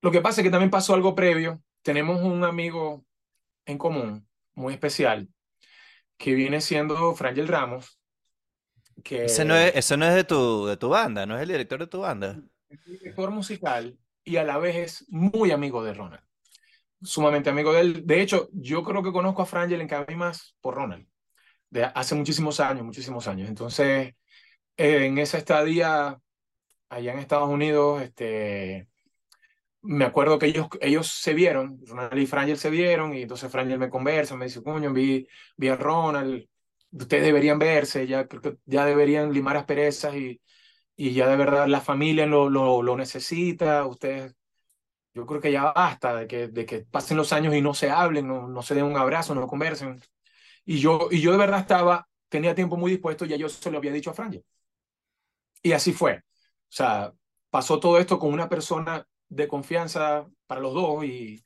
[0.00, 3.06] lo que pasa es que también pasó algo previo tenemos un amigo
[3.64, 5.26] en común muy especial
[6.18, 7.98] que viene siendo Frangel Ramos.
[9.02, 11.48] Que ese no es, eso no es de tu, de tu banda, no es el
[11.48, 12.38] director de tu banda.
[12.68, 16.22] Es director musical y a la vez es muy amigo de Ronald.
[17.00, 18.06] Sumamente amigo de él.
[18.06, 21.08] De hecho, yo creo que conozco a Frangel en cada más por Ronald.
[21.70, 23.48] De hace muchísimos años, muchísimos años.
[23.48, 24.14] Entonces,
[24.76, 26.20] en esa estadía
[26.90, 28.88] allá en Estados Unidos, este,
[29.82, 33.78] me acuerdo que ellos, ellos se vieron, Ronald y Frangel se vieron, y entonces Frangel
[33.78, 35.26] me conversa, me dice, coño, vi,
[35.56, 36.46] vi a Ronald,
[36.92, 38.26] ustedes deberían verse, ya,
[38.66, 40.40] ya deberían limar asperezas y,
[40.96, 44.34] y ya de verdad la familia lo, lo, lo necesita, ustedes,
[45.14, 47.90] yo creo que ya basta de que, de que pasen los años y no se
[47.90, 50.00] hablen, no, no se den un abrazo, no conversen.
[50.64, 53.78] Y yo, y yo de verdad estaba, tenía tiempo muy dispuesto, ya yo se lo
[53.78, 54.44] había dicho a Frangel.
[55.62, 56.16] Y así fue.
[56.18, 56.22] O
[56.68, 57.12] sea,
[57.50, 61.44] pasó todo esto con una persona de confianza para los dos y,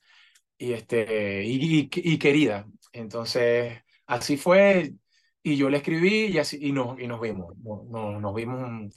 [0.58, 2.66] y, este, y, y, querida.
[2.92, 4.94] Entonces, así fue
[5.42, 7.56] y yo le escribí y, así, y, nos, y nos vimos.
[7.58, 8.92] Nos, nos vimos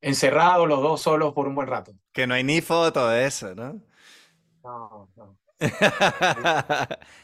[0.00, 1.92] encerrados los dos solos por un buen rato.
[2.12, 3.82] Que no hay ni foto de eso, ¿no?
[4.64, 5.38] No, no.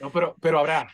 [0.00, 0.88] No, pero, pero habrá.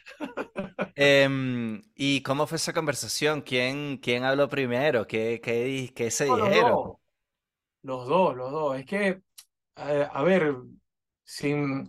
[0.95, 3.43] Em, ¿y cómo fue esa conversación?
[3.43, 5.07] ¿Quién, quién habló primero?
[5.07, 6.97] ¿Qué, qué, qué se No, dijeron?
[7.87, 8.79] Los dos, los dos.
[8.79, 9.23] Es que,
[9.77, 10.57] eh, a ver,
[11.23, 11.89] sin,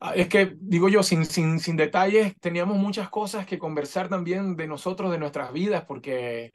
[0.00, 4.54] ah, es que digo yo, sin, sin, sin detalles, teníamos muchas cosas que conversar también
[4.54, 6.52] de nosotros, de nuestras vidas, porque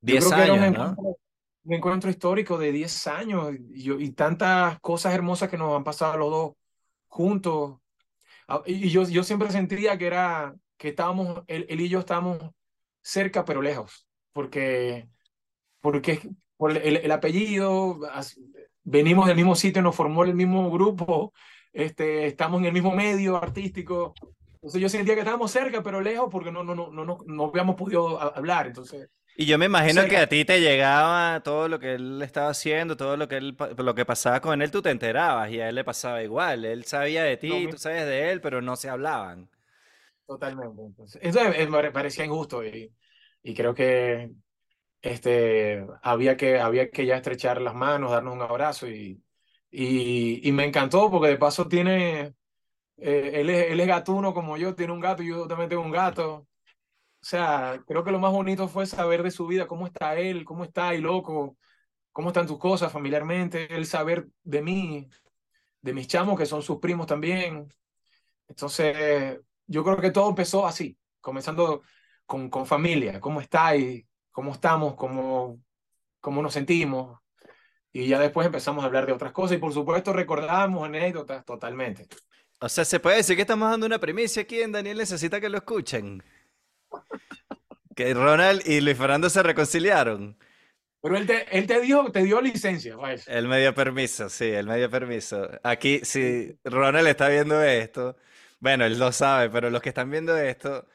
[0.00, 0.84] yo Diez que era un años, ¿no?
[0.84, 1.18] encuentro,
[1.64, 6.16] un encuentro histórico de 10 años y, y tantas cosas hermosas que nos han pasado
[6.16, 6.52] los dos
[7.08, 7.80] juntos.
[8.48, 12.38] Ah, y yo, yo siempre sentía que era, que estábamos, él, él y yo estábamos
[13.02, 15.06] cerca pero lejos, porque
[15.82, 16.18] porque
[16.64, 18.40] por el, el- el apellido, as-
[18.82, 21.32] venimos del mismo sitio, nos formó el mismo grupo,
[21.72, 24.18] este, estamos en el mismo medio artístico.
[24.56, 27.44] Entonces yo sentía que estábamos cerca, pero lejos porque no, no, no, no, no, no
[27.46, 28.66] habíamos podido ha- hablar.
[28.66, 30.18] Entonces, Y yo me imagino que cerca.
[30.18, 33.94] a ti te llegaba todo lo que él estaba haciendo, todo lo que él, lo
[33.94, 36.64] que pasaba con él, tú te enterabas y a él le pasaba igual.
[36.64, 37.68] Él sabía de ti, mismo.
[37.68, 39.50] tú sabes de él, pero no se hablaban.
[40.26, 40.82] Totalmente.
[40.82, 41.20] Entonces,
[41.70, 42.92] me parecía injusto y,
[43.42, 44.30] y creo que
[45.04, 49.22] este, había que, había que ya estrechar las manos, darnos un abrazo y,
[49.70, 52.34] y, y me encantó porque de paso tiene,
[52.98, 55.82] eh, él es, él es gatuno como yo, tiene un gato y yo también tengo
[55.82, 56.48] un gato.
[57.22, 60.44] O sea, creo que lo más bonito fue saber de su vida, cómo está él,
[60.44, 61.58] cómo está ahí loco,
[62.12, 65.08] cómo están tus cosas familiarmente, el saber de mí,
[65.82, 67.68] de mis chamos que son sus primos también.
[68.48, 71.82] Entonces, yo creo que todo empezó así, comenzando
[72.26, 75.62] con, con familia, cómo está y cómo estamos, cómo,
[76.20, 77.20] cómo nos sentimos.
[77.92, 82.08] Y ya después empezamos a hablar de otras cosas y por supuesto recordamos anécdotas totalmente.
[82.60, 85.48] O sea, se puede decir que estamos dando una primicia aquí en Daniel Necesita que
[85.48, 86.22] lo escuchen.
[87.96, 90.36] Que Ronald y Luis Fernando se reconciliaron.
[91.00, 93.30] Pero él te, él te dio, te dio licencia eso.
[93.30, 95.48] Él me dio permiso, sí, él me dio permiso.
[95.62, 98.16] Aquí, si Ronald está viendo esto,
[98.58, 100.88] bueno, él lo sabe, pero los que están viendo esto,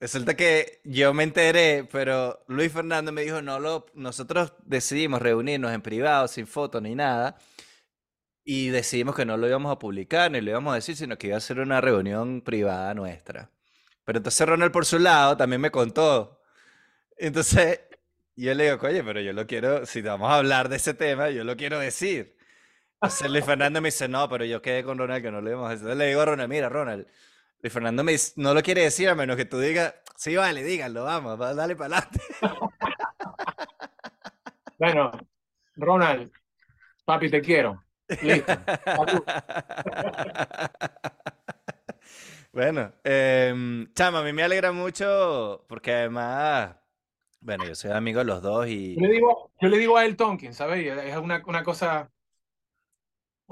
[0.00, 5.72] resulta que yo me enteré, pero Luis Fernando me dijo, no lo, nosotros decidimos reunirnos
[5.72, 7.36] en privado, sin fotos ni nada,
[8.44, 11.28] y decidimos que no lo íbamos a publicar ni lo íbamos a decir, sino que
[11.28, 13.50] iba a ser una reunión privada nuestra.
[14.04, 16.40] Pero entonces Ronald por su lado también me contó.
[17.16, 17.80] Entonces
[18.36, 21.30] yo le digo, oye, pero yo lo quiero, si vamos a hablar de ese tema,
[21.30, 22.36] yo lo quiero decir.
[22.94, 25.68] Entonces Luis Fernando me dice, no, pero yo quedé con Ronald que no lo íbamos
[25.68, 25.82] a decir.
[25.84, 27.06] Entonces le digo a Ronald, mira, Ronald,
[27.62, 30.62] Luis Fernando me dice, no lo quiere decir a menos que tú digas, sí, vale,
[30.62, 32.20] díganlo, vamos, va, dale para adelante.
[34.78, 35.10] Bueno,
[35.76, 36.32] Ronald,
[37.04, 37.84] papi, te quiero.
[38.22, 38.50] Listo.
[42.52, 46.74] Bueno, em, chama, a mí me alegra mucho porque además,
[47.40, 48.96] bueno, yo soy amigo de los dos y...
[48.96, 50.84] Yo le digo, yo le digo a él Tonkin, ¿sabes?
[50.84, 52.10] Es una, una cosa.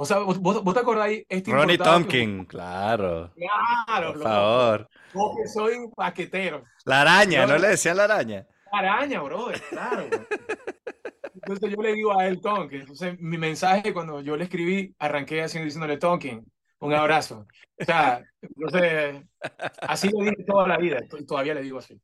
[0.01, 1.25] O sea, ¿vos, vos te acordáis?
[1.29, 4.89] Este Ronnie Tompkin, claro, Claro, por favor.
[5.13, 6.63] Yo que soy un paquetero.
[6.85, 8.47] La araña, No, ¿no le decían la araña?
[8.71, 10.09] Araña, brother, claro.
[11.35, 12.83] Entonces yo le digo a él Tonkin.
[12.83, 16.47] Entonces mi mensaje cuando yo le escribí, arranqué así diciéndole Tonkin,
[16.79, 17.49] un abrazo.
[17.81, 19.25] O sea, entonces,
[19.83, 22.01] así le dije toda la vida, todavía le digo así.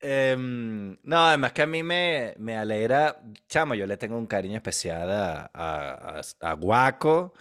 [0.00, 4.56] Em, no, además que a mí me, me alegra, chamo, yo le tengo un cariño
[4.56, 7.32] especial a, a, a- a Guaco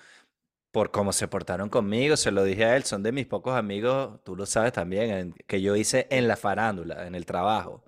[0.72, 4.20] por cómo se portaron conmigo, se lo dije a él, son de mis pocos amigos,
[4.24, 7.84] tú lo sabes también, en- que yo hice en la farándula, en el trabajo.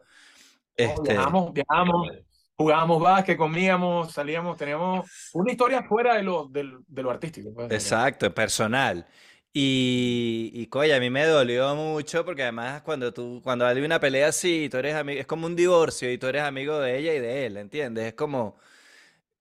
[0.76, 2.08] Este, Viajamos, viajamos,
[2.56, 7.54] jugábamos básquet, comíamos, salíamos, teníamos una historia fuera de lo, del- de lo artístico.
[7.54, 9.06] pues, de- Exacto, personal.
[9.54, 14.00] Y, y coño, a mí me dolió mucho porque además cuando tú, cuando hay una
[14.00, 17.14] pelea así, tú eres amigo, es como un divorcio y tú eres amigo de ella
[17.16, 18.06] y de él, ¿entiendes?
[18.08, 18.58] Es como,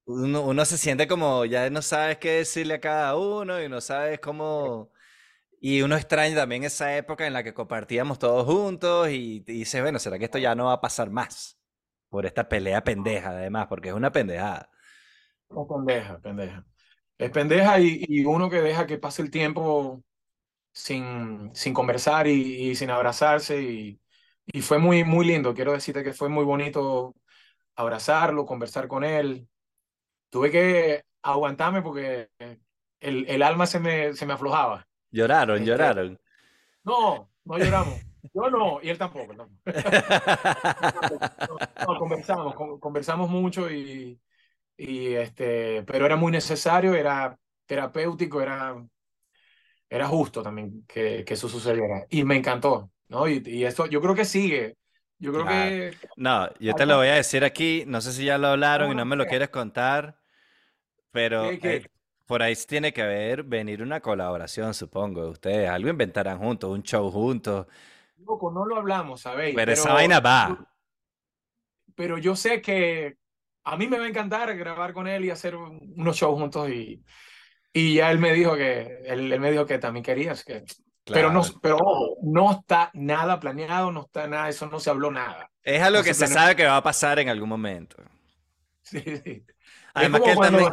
[0.06, 3.80] uno, uno se siente como, ya no sabes qué decirle a cada uno y no
[3.80, 4.92] sabes cómo,
[5.60, 9.82] y uno extraña también esa época en la que compartíamos todos juntos y, y dices,
[9.82, 11.58] bueno, ¿será que esto ya no va a pasar más?
[12.10, 14.70] Por esta pelea pendeja, además, porque es una pendejada.
[15.50, 16.64] Es pendeja, pendeja.
[17.18, 20.02] Es pendeja y, y uno que deja que pase el tiempo
[20.72, 24.00] sin, sin conversar y, y sin abrazarse y,
[24.46, 25.54] y fue muy, muy lindo.
[25.54, 27.16] Quiero decirte que fue muy bonito
[27.76, 29.48] abrazarlo, conversar con él.
[30.30, 32.30] Tuve que aguantarme porque
[33.00, 34.86] el, el alma se me, se me aflojaba.
[35.10, 36.16] Lloraron, Este, lloraron.
[36.84, 38.02] No, no lloramos.
[38.34, 39.34] Yo no, y él tampoco.
[39.34, 39.50] No,
[41.86, 44.20] no, conversamos, con- conversamos mucho y,
[44.76, 48.76] y este, pero era muy necesario, era terapéutico, era,
[49.88, 52.06] era justo también que, que eso sucediera.
[52.10, 53.28] Y me encantó, ¿no?
[53.28, 54.76] Y, y esto yo creo que sigue.
[55.18, 55.70] Yo creo Claro.
[55.70, 58.92] que No, yo te lo voy a decir aquí, no sé si ya lo hablaron
[58.92, 60.18] y no me lo quieres contar,
[61.10, 61.86] pero eh,
[62.26, 65.68] Por ahí tiene que haber, venir una colaboración, supongo, ustedes.
[65.70, 67.66] Algo inventarán juntos, un show juntos.
[68.18, 69.54] Loco, no lo hablamos, ¿sabéis?
[69.56, 70.66] Pero, esa vaina va.
[71.94, 73.18] Pero yo sé que
[73.66, 77.02] a mí me va a encantar grabar con él y hacer unos shows juntos y,
[77.72, 80.64] y ya él me dijo que él, me dijo que también querías que
[81.04, 81.78] pero no pero
[82.22, 85.50] no está nada planeado, no está nada, eso no se habló nada.
[85.62, 87.96] Es algo que se, sabe que va a pasar en algún momento.
[88.88, 89.44] Sí, sí.
[89.94, 90.72] Además que él también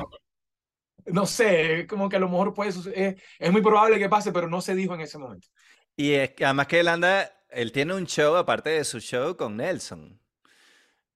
[1.07, 4.47] no sé, como que a lo mejor puede es, es muy probable que pase, pero
[4.47, 5.47] no se dijo en ese momento.
[5.95, 9.57] Y es, además que él anda, él tiene un show aparte de su show con
[9.57, 10.19] Nelson.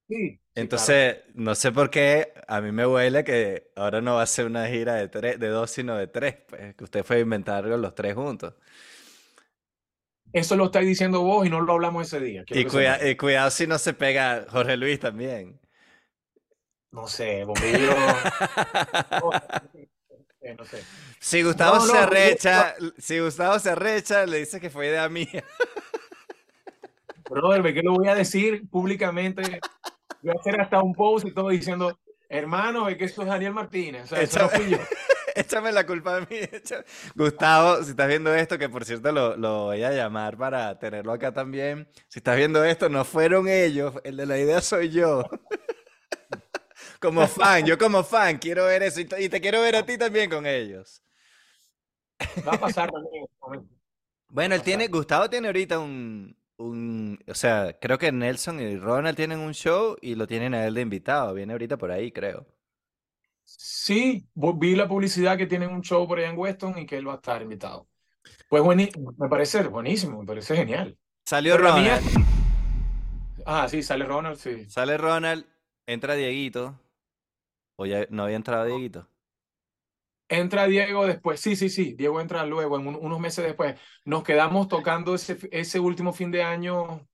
[0.07, 0.39] Sí.
[0.55, 4.45] Entonces, no sé por qué a mí me huele que ahora no va a ser
[4.45, 7.65] una gira de, tres, de dos, sino de tres, pues, que usted fue a inventar
[7.65, 8.55] los tres juntos.
[10.33, 12.43] Eso lo estáis diciendo vos y no lo hablamos ese día.
[12.47, 15.59] Y, y, cuidado si no se pega Jorge Luis también.
[16.91, 17.95] No sé, Bombillo.
[20.57, 20.83] no, sé.
[21.19, 25.43] Si Gustavo se arrecha, si Gustavo se arrecha, le dice que fue idea mía.
[27.29, 29.59] Brother, ¿qué lo voy a decir públicamente?
[30.27, 31.97] Voy a hacer hasta un post y todo diciendo,
[32.27, 34.03] hermano, ve que esto es Daniel Martínez.
[34.03, 34.77] O sea, eso no fui yo.
[35.35, 36.25] Échame la culpa a mí.
[37.15, 41.13] Gustavo, si estás viendo esto, que por cierto lo, lo, voy a llamar para tenerlo
[41.13, 41.87] acá también.
[42.09, 43.93] Si estás viendo esto, no fueron ellos.
[44.03, 45.23] El de la idea soy yo.
[46.99, 50.29] como fan, yo como fan quiero ver eso y te, quiero ver a ti también
[50.29, 51.01] con ellos.
[52.45, 53.27] Va a pasar también.
[54.27, 59.15] Bueno, él tiene, Gustavo tiene ahorita un, un, o sea, creo que Nelson y Ronald
[59.15, 61.33] tienen un show y lo tienen a él de invitado.
[61.33, 62.45] Viene ahorita por ahí, creo.
[63.43, 67.07] Sí, vi la publicidad que tienen un show por allá en Weston y que él
[67.07, 67.87] va a estar invitado.
[68.49, 70.97] Pues me parece buenísimo, me parece genial.
[71.25, 72.01] Salió Ronald.
[73.45, 74.65] Ah, sí, sale Ronald, sí.
[74.69, 75.45] Sale Ronald,
[75.85, 76.77] entra Dieguito.
[77.77, 79.07] ¿O ya no había entrado Dieguito?
[80.29, 83.79] Entra Diego después, sí, sí, sí, Diego entra luego, en unos meses después.
[84.03, 87.07] Nos quedamos tocando ese, ese último fin de año,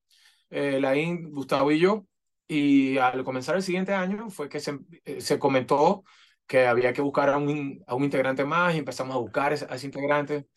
[0.50, 2.06] eh, Laín, Gustavo y yo,
[2.48, 6.04] y al comenzar el siguiente año fue que se, eh, se comentó
[6.48, 9.56] que había que buscar a un, a un integrante más y empezamos a buscar a
[9.56, 10.48] ese, integrante.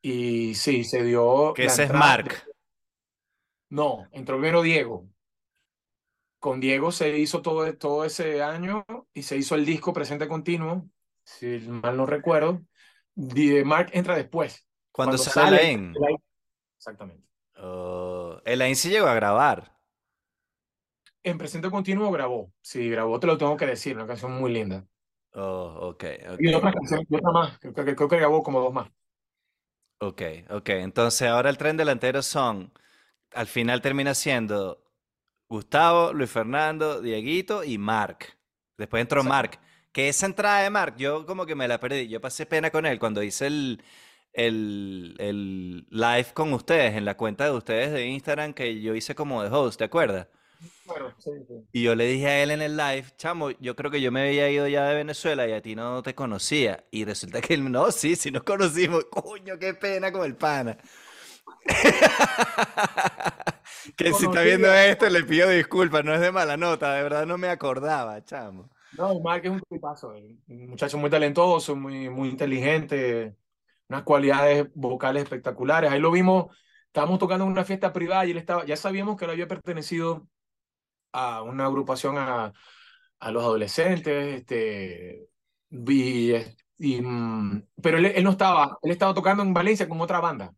[0.00, 1.52] Y sí, se dio...
[1.54, 2.44] Que ese es Mark.
[3.68, 5.08] No, entró primero Diego
[6.40, 10.88] con Diego se hizo todo, todo ese año y se hizo el disco Presente Continuo,
[11.38, 12.62] si mal no recuerdo.
[13.64, 14.66] Mark entra después.
[14.92, 15.94] Cuando, sale Elaine.
[16.76, 17.26] Exactamente.
[17.56, 19.76] Oh, Elaine sí llegó a grabar.
[21.22, 22.52] En Presente Continuo grabó.
[22.60, 24.86] Sí, grabó, te lo tengo que decir, una canción muy linda.
[25.34, 25.90] Oh, ok.
[25.94, 26.36] okay.
[26.38, 28.90] Y otra canción, otra más, creo, creo que grabó como dos más.
[29.98, 30.68] Ok, ok.
[30.70, 32.72] Entonces ahora el tren delantero son,
[33.34, 34.82] al final termina siendo
[35.48, 38.38] Gustavo, Luis Fernando, Dieguito y Mark.
[38.78, 39.60] Después entró Mark.
[39.92, 42.08] Que esa entrada de Mark, yo como que me la perdí.
[42.08, 43.82] Yo pasé pena con él cuando hice el,
[44.32, 49.14] el, el live con ustedes, en la cuenta de ustedes de Instagram que yo hice
[49.14, 50.28] como de host, ¿te acuerdas?
[50.84, 51.54] Bueno, sí, sí.
[51.72, 54.22] Y yo le dije a él en el live, chamo, yo creo que yo me
[54.28, 56.84] había ido ya de Venezuela y a ti no te conocía.
[56.90, 59.04] Y resulta que él, no, sí, sí nos conocimos.
[59.10, 60.76] Coño, qué pena con el pana.
[63.96, 67.26] que si está viendo esto le pido disculpas, no es de mala nota, de verdad
[67.26, 68.70] no me acordaba, chamo.
[68.98, 70.14] No, Mark es un tipazo,
[70.48, 73.36] un muchacho muy talentoso, muy, muy inteligente,
[73.88, 75.90] unas cualidades vocales espectaculares.
[75.90, 79.24] Ahí lo vimos, estábamos tocando en una fiesta privada y él estaba, ya sabíamos que
[79.24, 80.28] él había pertenecido
[81.12, 82.52] a una agrupación a,
[83.20, 85.28] a los adolescentes, este,
[86.78, 90.52] y, mm, pero él, él, no estaba, él estaba tocando en Valencia con otra banda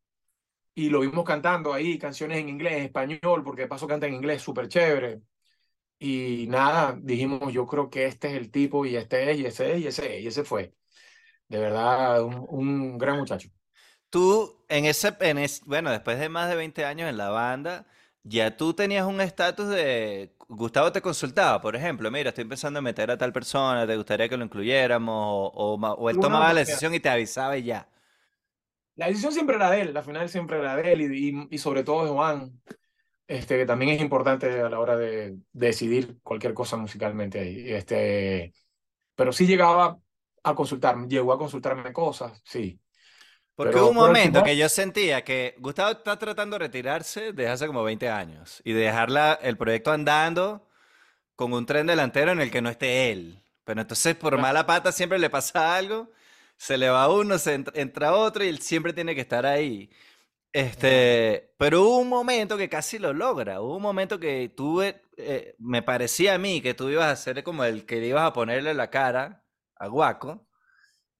[0.74, 4.14] y lo vimos cantando ahí, canciones en inglés, en español, porque de paso canta en
[4.14, 5.20] inglés súper chévere.
[6.04, 9.74] Y nada, dijimos, yo creo que este es el tipo, y este es, y ese
[9.74, 10.74] es, y ese es, y ese fue.
[11.46, 13.48] De verdad, un, gran muchacho.
[14.10, 17.86] Tú, en ese, en bueno, después de más de 20 años en la banda,
[18.24, 22.82] ya tú tenías un estatus de, Gustavo te consultaba, por ejemplo, mira, estoy empezando a
[22.82, 25.52] meter a tal persona, ¿te gustaría que lo incluyéramos?
[25.54, 27.88] O, o, él tomaba la decisión y te avisaba y ya.
[28.96, 31.84] La decisión siempre era de él, la final siempre era de él y, y, sobre
[31.84, 32.60] todo de Juan,
[33.32, 37.70] este, que también es importante a la hora de, decidir cualquier cosa musicalmente ahí.
[37.72, 38.52] Este,
[39.14, 39.98] pero sí llegaba
[40.42, 42.78] a consultarme, llegó a consultarme cosas, sí.
[43.54, 47.66] Porque hubo un momento que yo sentía que Gustavo está tratando de retirarse desde hace
[47.66, 50.68] como 20 años y de dejar el proyecto andando
[51.36, 53.42] con un tren delantero en el que no esté él.
[53.64, 56.10] Pero entonces por mala pata siempre le pasa algo
[56.62, 59.90] se le va uno, se entra, otro y él siempre tiene que estar ahí.
[60.52, 63.60] Este, pero hubo un momento que casi lo logra.
[63.62, 67.42] Hubo un momento que tuve, eh, me parecía a mí que tú ibas a ser
[67.42, 69.44] como el que ibas a ponerle la cara
[69.76, 70.46] a Guaco.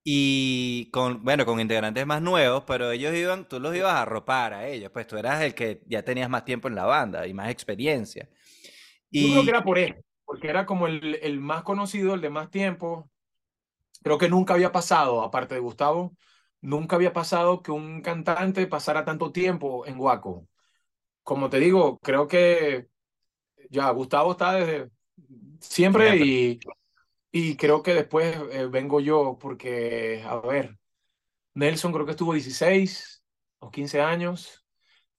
[0.05, 4.53] Y con, bueno, con integrantes más nuevos, pero ellos iban, tú los ibas a ropar
[4.53, 7.35] a ellos, pues tú eras el que ya tenías más tiempo en la banda y
[7.35, 8.29] más experiencia.
[9.13, 12.31] Yo creo que era por él, porque era como el, el más conocido, el de
[12.31, 13.11] más tiempo.
[14.03, 16.17] Creo que nunca había pasado, aparte de Gustavo,
[16.63, 20.49] nunca había pasado que un cantante pasara tanto tiempo en Guaco.
[21.23, 22.89] Como te digo, creo que
[23.71, 24.91] ya Gustavo está desde
[25.61, 26.61] siempre y,
[27.31, 30.79] y creo que después eh, vengo yo porque, a ver,
[31.55, 33.23] Nelson creo que estuvo 16
[33.59, 34.65] o 15 años.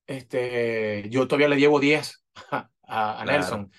[0.06, 3.72] Este, yo todavía le llevo 10 a, a Nelson.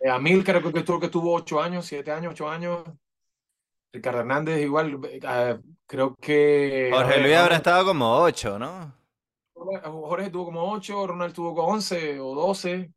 [0.00, 2.84] Eh, a Mil creo que estuvo, que estuvo 8 años, 7 años, 8 años.
[3.94, 6.90] Ricardo Hernández igual, uh, creo que...
[6.92, 8.92] Jorge Luis habrá estado como 8, ¿no?
[9.54, 12.92] Jorge estuvo como 8, Ronald estuvo como 11 o 12.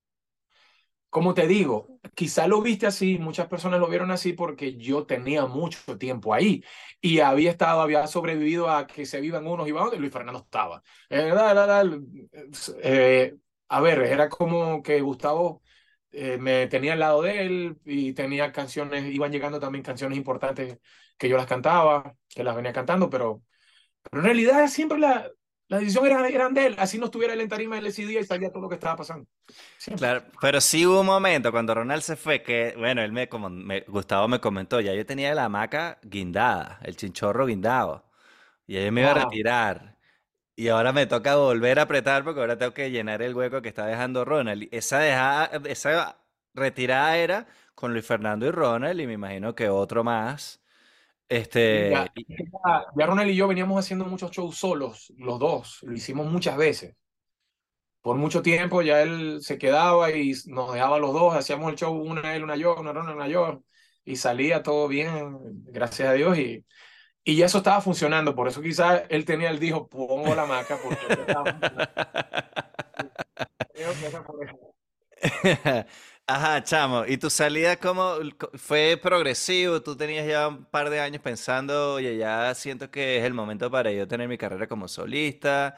[1.12, 5.46] Como te digo, quizá lo viste así, muchas personas lo vieron así porque yo tenía
[5.46, 6.64] mucho tiempo ahí
[7.00, 10.40] y había estado, había sobrevivido a que se vivan unos y van y Luis Fernando
[10.40, 10.82] estaba.
[11.10, 11.32] Eh,
[12.82, 13.36] eh,
[13.70, 15.62] a ver, era como que Gustavo
[16.18, 20.80] eh, me tenía al lado de él y tenía canciones, iban llegando también canciones importantes
[21.18, 23.44] que yo las cantaba, que las venía cantando, pero,
[24.04, 25.30] pero en realidad siempre la,
[25.68, 28.26] la decisión era, eran de él, así no estuviera él en tarima, él decidía y
[28.26, 29.28] sabía todo lo que estaba pasando.
[29.96, 33.50] Claro, pero sí hubo un momento cuando Ronald se fue que, bueno, él me, como
[33.50, 38.06] me, Gustavo me comentó, ya yo tenía la hamaca guindada, el chinchorro guindado,
[38.68, 39.97] y ahí me iba a retirar.
[40.60, 43.70] Y ahora me toca volver a apretar porque ahora tengo que llenar el hueco que
[43.70, 44.68] está dejando Ronald.
[44.72, 46.20] Esa, dejada, esa
[46.56, 50.60] retirada era con Luis Fernando y Ronald y me imagino que otro más.
[51.30, 52.12] Este, ya,
[52.96, 56.96] ya, Ronald y yo veníamos haciendo muchos shows solos, los dos, lo hicimos muchas veces.
[58.02, 61.94] Por mucho tiempo ya él se quedaba y nos dejaba los dos, hacíamos el show
[61.94, 63.64] una él, una yo, una Ronald, una yo,
[64.04, 66.66] y salía todo bien, gracias a Dios, y,
[67.28, 70.78] y ya eso estaba funcionando, por eso quizás él tenía el dijo, pongo la maca
[70.82, 70.98] porque
[76.28, 77.06] Ajá, chamo.
[77.06, 78.16] ¿Y tu salida cómo
[78.56, 79.82] fue progresivo?
[79.82, 83.70] Tú tenías ya un par de años pensando, oye, ya siento que es el momento
[83.72, 85.76] para yo tener mi carrera como solista.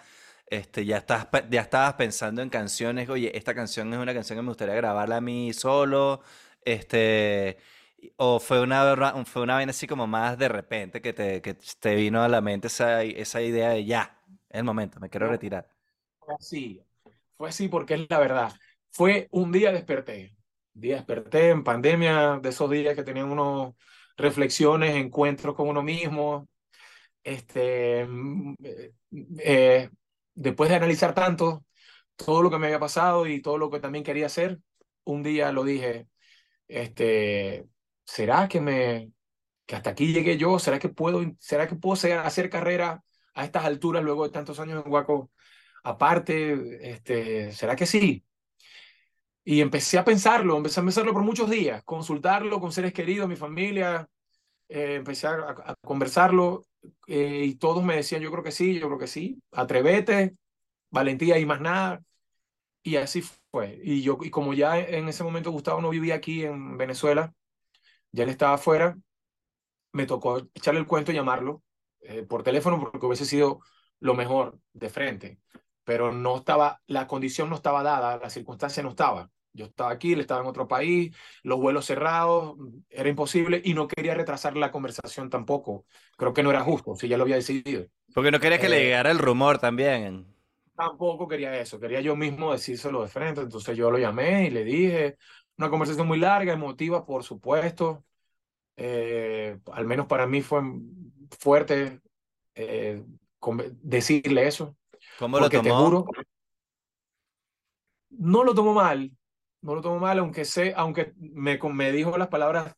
[0.48, 4.42] Este, ya estás, ya estabas pensando en canciones, oye, esta canción es una canción que
[4.44, 6.22] me gustaría grabarla a mí solo.
[6.66, 7.58] Este,
[8.18, 11.96] ¿O fue una, fue una vaina así como más de repente que te, que te
[11.96, 15.70] vino a la mente esa, esa idea de ya, es el momento, me quiero retirar?
[16.20, 16.84] Fue así,
[17.38, 18.54] fue así porque es la verdad.
[18.92, 20.36] Fue un día desperté,
[20.76, 23.76] un día desperté en pandemia, de esos días que tenían unos
[24.18, 26.48] reflexiones, encuentros con uno mismo.
[27.24, 28.94] Este, mm, eh,
[29.40, 29.90] eh,
[30.34, 31.66] después de analizar tanto
[32.16, 34.60] todo lo que me había pasado y todo lo que también quería hacer,
[35.06, 36.08] un día lo dije,
[36.68, 37.66] este,
[38.10, 39.12] ¿será que me
[39.66, 40.60] que hasta aquí llegué yo?
[40.60, 43.04] ¿Será que puedo será que puedo hacer carrera
[43.36, 45.32] a estas alturas luego de tantos años en Guaco?
[45.84, 48.26] Aparte, este, ¿será que sí?
[49.44, 53.36] Y empecé a pensarlo, empecé a pensarlo por muchos días, consultarlo con seres queridos, mi
[53.36, 54.08] familia,
[54.70, 56.64] eh, empecé a, conversarlo
[57.08, 60.36] eh, y todos me decían, yo creo que sí, yo creo que sí, atrévete,
[60.92, 62.04] valentía y más nada.
[62.84, 63.80] Y así fue.
[63.84, 67.34] Y yo, y como ya en ese momento Gustavo no vivía aquí en Venezuela,
[68.12, 68.98] ya él estaba afuera,
[69.92, 71.64] me tocó echarle el cuento y llamarlo
[72.02, 73.62] eh, por teléfono porque hubiese sido
[74.00, 75.40] lo mejor de frente,
[75.84, 79.30] pero no estaba, la condición no estaba dada, la circunstancia no estaba.
[79.52, 82.56] Yo estaba aquí, él estaba en otro país, los vuelos cerrados,
[82.90, 85.86] era imposible y no quería retrasar la conversación tampoco.
[86.18, 87.88] Creo que no era justo, si ya lo había decidido.
[88.14, 90.28] Porque no quería que le eh, llegara el rumor también.
[90.76, 94.64] Tampoco quería eso, quería yo mismo decírselo de frente, entonces yo lo llamé y le
[94.64, 95.18] dije,
[95.60, 98.04] una conversación muy larga, emotiva, por supuesto.
[98.78, 100.62] Eh, al menos para mí fue
[101.38, 102.00] fuerte
[102.56, 103.04] eh,
[103.82, 104.78] decirle eso.
[105.20, 105.64] ¿Cómo lo tomó?
[105.64, 106.06] Te juro,
[108.10, 109.12] no lo tomo mal,
[109.62, 112.74] no lo tomo mal, aunque sé, aunque me, me dijo las palabras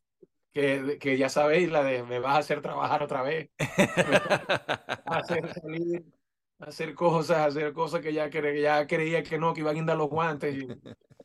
[0.51, 3.51] que, que ya sabéis, la de me vas a hacer trabajar otra vez.
[5.05, 6.03] hacer salir,
[6.57, 9.97] hacer cosas, hacer cosas que ya, que ya creía que no, que iba a guindar
[9.97, 10.55] los guantes.
[10.55, 10.67] Y,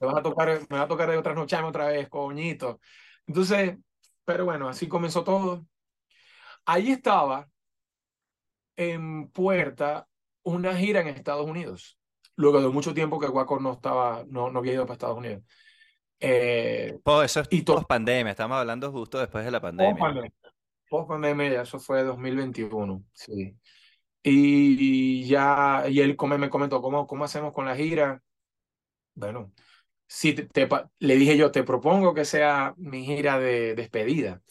[0.00, 2.80] me, va a tocar, me va a tocar de otras noches otra vez, coñito.
[3.26, 3.76] Entonces,
[4.24, 5.66] pero bueno, así comenzó todo.
[6.64, 7.48] Ahí estaba
[8.76, 10.08] en puerta
[10.42, 11.98] una gira en Estados Unidos.
[12.36, 15.42] Luego de mucho tiempo que Guaco no estaba, no, no había ido para Estados Unidos.
[16.18, 20.30] Eh, eso es y post pandemia, estamos hablando justo después de la pandemia.
[20.88, 23.56] Post pandemia, eso fue 2021, sí.
[24.22, 28.20] Y, ya, y él me comentó, ¿cómo, cómo hacemos con la gira?
[29.14, 29.52] Bueno,
[30.06, 30.68] si te,
[31.00, 34.42] le dije yo, te propongo que sea mi gira de despedida.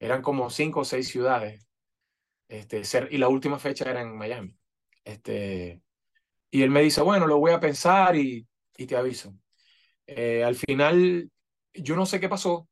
[0.00, 1.66] Eran como cinco o seis ciudades.
[2.48, 4.56] Este, ser, y la última fecha era en Miami.
[5.04, 5.82] Este,
[6.50, 8.46] y él me dice, bueno, lo voy a pensar y,
[8.76, 9.34] y te aviso.
[10.06, 11.30] Eh, al final,
[11.74, 12.68] yo no sé qué pasó,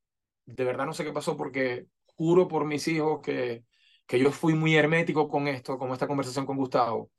[0.47, 3.65] de verdad no sé qué pasó porque juro por mis hijos que,
[4.07, 7.11] que yo fui muy hermético con esto, con esta conversación con Gustavo.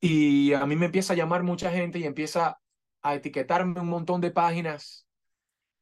[0.00, 2.60] Y a mí me empieza a llamar mucha gente y empieza
[3.04, 5.06] a etiquetarme un montón de páginas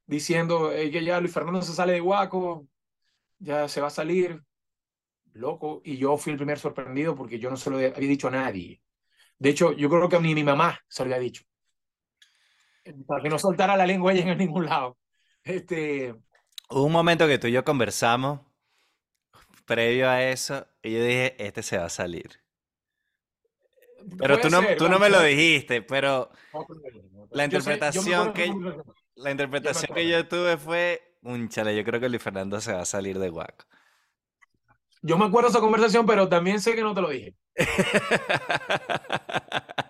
[0.07, 2.67] diciendo que ya Luis Fernando se sale de Guaco,
[3.39, 4.43] ya se va a salir,
[5.33, 5.81] loco.
[5.85, 8.83] Y yo fui el primer sorprendido porque yo no se lo había dicho a nadie.
[9.39, 11.45] De hecho, yo creo que ni mi mamá se lo había dicho.
[13.07, 14.99] Para que no soltara la lengua ella en ningún lado.
[15.45, 16.13] Este...
[16.71, 18.41] Hubo un momento que tú y yo conversamos
[19.65, 22.42] previo a eso y yo dije, este se va a salir.
[24.19, 26.31] Pero tú no, tú no me lo dijiste, pero
[27.31, 28.53] la interpretación que
[29.17, 32.81] la interpretación que yo tuve fue, un chale, yo creo que Luis Fernando se va
[32.81, 33.65] a salir de guaco.
[35.03, 37.35] Yo me acuerdo de esa conversación, pero también sé que no te lo dije.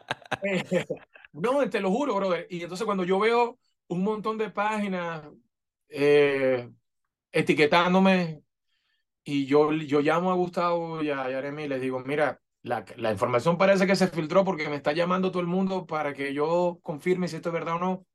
[1.32, 2.46] no, te lo juro, brother.
[2.50, 3.58] Y entonces cuando yo veo
[3.88, 5.22] un montón de páginas
[5.88, 6.68] eh,
[7.30, 8.42] etiquetándome
[9.24, 13.10] y yo, yo llamo a Gustavo y a Yaremi y les digo, mira, la, la,
[13.12, 16.78] información parece que se filtró porque me está llamando todo el mundo para que yo
[16.82, 18.06] confirme si esto es verdad o no.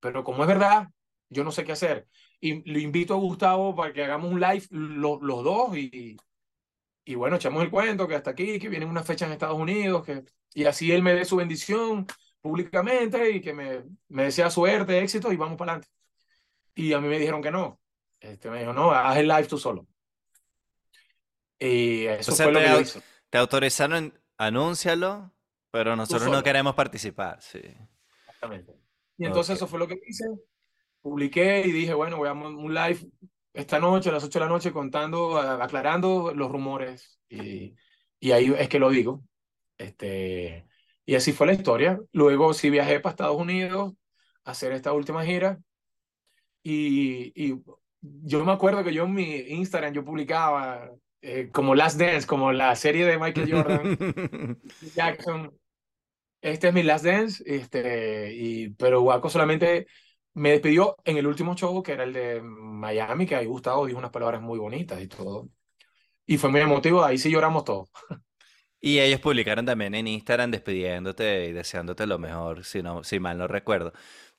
[0.00, 0.88] Pero como es verdad,
[1.28, 2.08] yo no sé qué hacer.
[2.40, 6.16] Y lo invito a Gustavo para que hagamos un live los dos y,
[7.04, 10.04] y bueno, echamos el cuento que hasta aquí, que vienen unas fechas en Estados Unidos,
[10.04, 10.24] que,
[10.54, 12.06] y así él me dé su bendición
[12.40, 15.88] públicamente y que me, me desea suerte, éxito y vamos para adelante.
[16.74, 17.80] Y a mí me dijeron que no.
[18.20, 19.86] Este me dijo, no, haz el live tú solo.
[21.58, 23.00] Y eso fue lo que hizo.
[23.32, 25.32] Te autorizaron, anúncialo,
[25.70, 27.62] pero nosotros no queremos participar, sí.
[28.26, 28.74] Exactamente.
[29.16, 30.26] Y entonces eso fue lo que hice.
[31.00, 33.10] Publiqué y dije, bueno, voy a un live
[33.54, 37.20] esta noche, a las 8 de la noche, contando, aclarando los rumores.
[37.30, 37.74] Y,
[38.20, 39.24] y ahí es que lo digo.
[39.78, 40.66] Este,
[41.06, 41.98] y así fue la historia.
[42.12, 43.94] Luego sí viajé para Estados Unidos
[44.44, 45.58] a hacer esta última gira.
[46.62, 47.62] Y, y
[48.02, 50.90] yo me acuerdo que yo en mi Instagram yo publicaba
[51.22, 54.58] eh, como Last Dance, como la serie de Michael Jordan,
[54.94, 55.56] Jackson.
[56.40, 59.86] Este es mi Last Dance, este, y, pero Waco solamente
[60.34, 63.98] me despidió en el último show, que era el de Miami, que ahí Gustavo dijo
[63.98, 65.48] unas palabras muy bonitas y todo.
[66.26, 67.90] Y fue muy emotivo, ahí sí lloramos todos.
[68.80, 73.38] Y ellos publicaron también en Instagram despidiéndote y deseándote lo mejor, si, no, si mal
[73.38, 73.92] no recuerdo.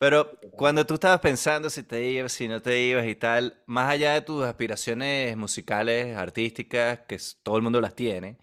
[0.03, 3.89] Pero cuando tú estabas pensando si te ibas, si no te ibas y tal, más
[3.89, 8.37] allá de tus aspiraciones musicales, artísticas, que todo el mundo las tiene,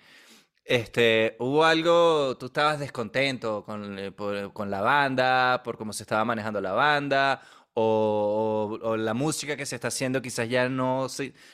[0.64, 4.12] este, ¿hubo algo, tú estabas descontento con, eh,
[4.54, 7.42] con la banda, por cómo se estaba manejando la banda,
[7.74, 11.08] o, o, la música que se está haciendo quizás ya no,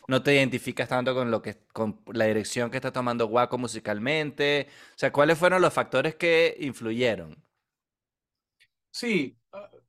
[0.09, 4.69] no te identificas tanto con, lo que, con la dirección que está tomando Waco musicalmente?
[4.91, 7.37] O sea, ¿cuáles fueron los factores que influyeron?
[8.91, 9.39] Sí,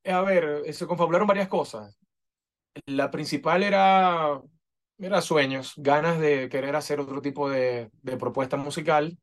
[0.07, 1.97] a ver, se confabularon varias cosas.
[2.87, 4.41] La principal era
[4.99, 9.17] era sueños, ganas de querer hacer otro tipo de, de propuesta musical,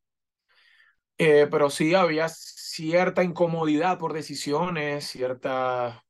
[1.19, 6.05] eh, pero sí había cierta incomodidad por decisiones, cierta,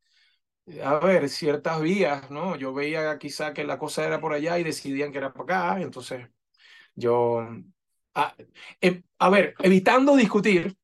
[0.85, 2.57] a ver, ciertas vías, ¿no?
[2.57, 5.81] Yo veía quizá que la cosa era por allá y decidían que era por acá,
[5.83, 6.29] entonces
[6.95, 7.47] yo,
[8.15, 8.37] a,
[8.81, 10.77] em, a ver, evitando discutir,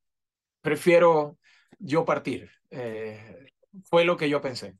[0.62, 1.38] prefiero
[1.78, 2.50] yo partir.
[2.70, 3.49] Eh,
[3.84, 4.76] fue lo que yo pensé.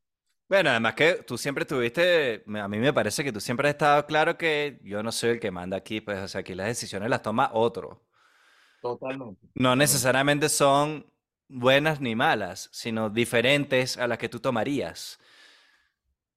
[0.49, 4.05] Bueno, además que tú siempre tuviste, a mí me parece que tú siempre has estado
[4.07, 7.09] claro que yo no soy el que manda aquí, pues, o sea, aquí las decisiones
[7.09, 8.03] las toma otro.
[8.81, 9.49] Totalmente.
[9.55, 11.07] No necesariamente son
[11.49, 15.19] buenas ni malas, sino diferentes a las que tú tomarías.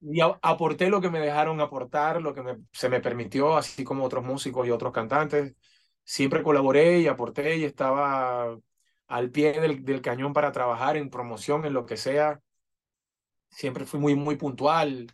[0.02, 4.24] Y aporté lo que me dejaron aportar, lo que se me permitió, así como otros
[4.26, 5.56] músicos y otros cantantes.
[6.04, 8.58] Siempre colaboré y aporté y estaba
[9.08, 12.42] al pie del, del cañón para trabajar en promoción, en lo que sea
[13.56, 15.08] siempre fui muy, muy puntual.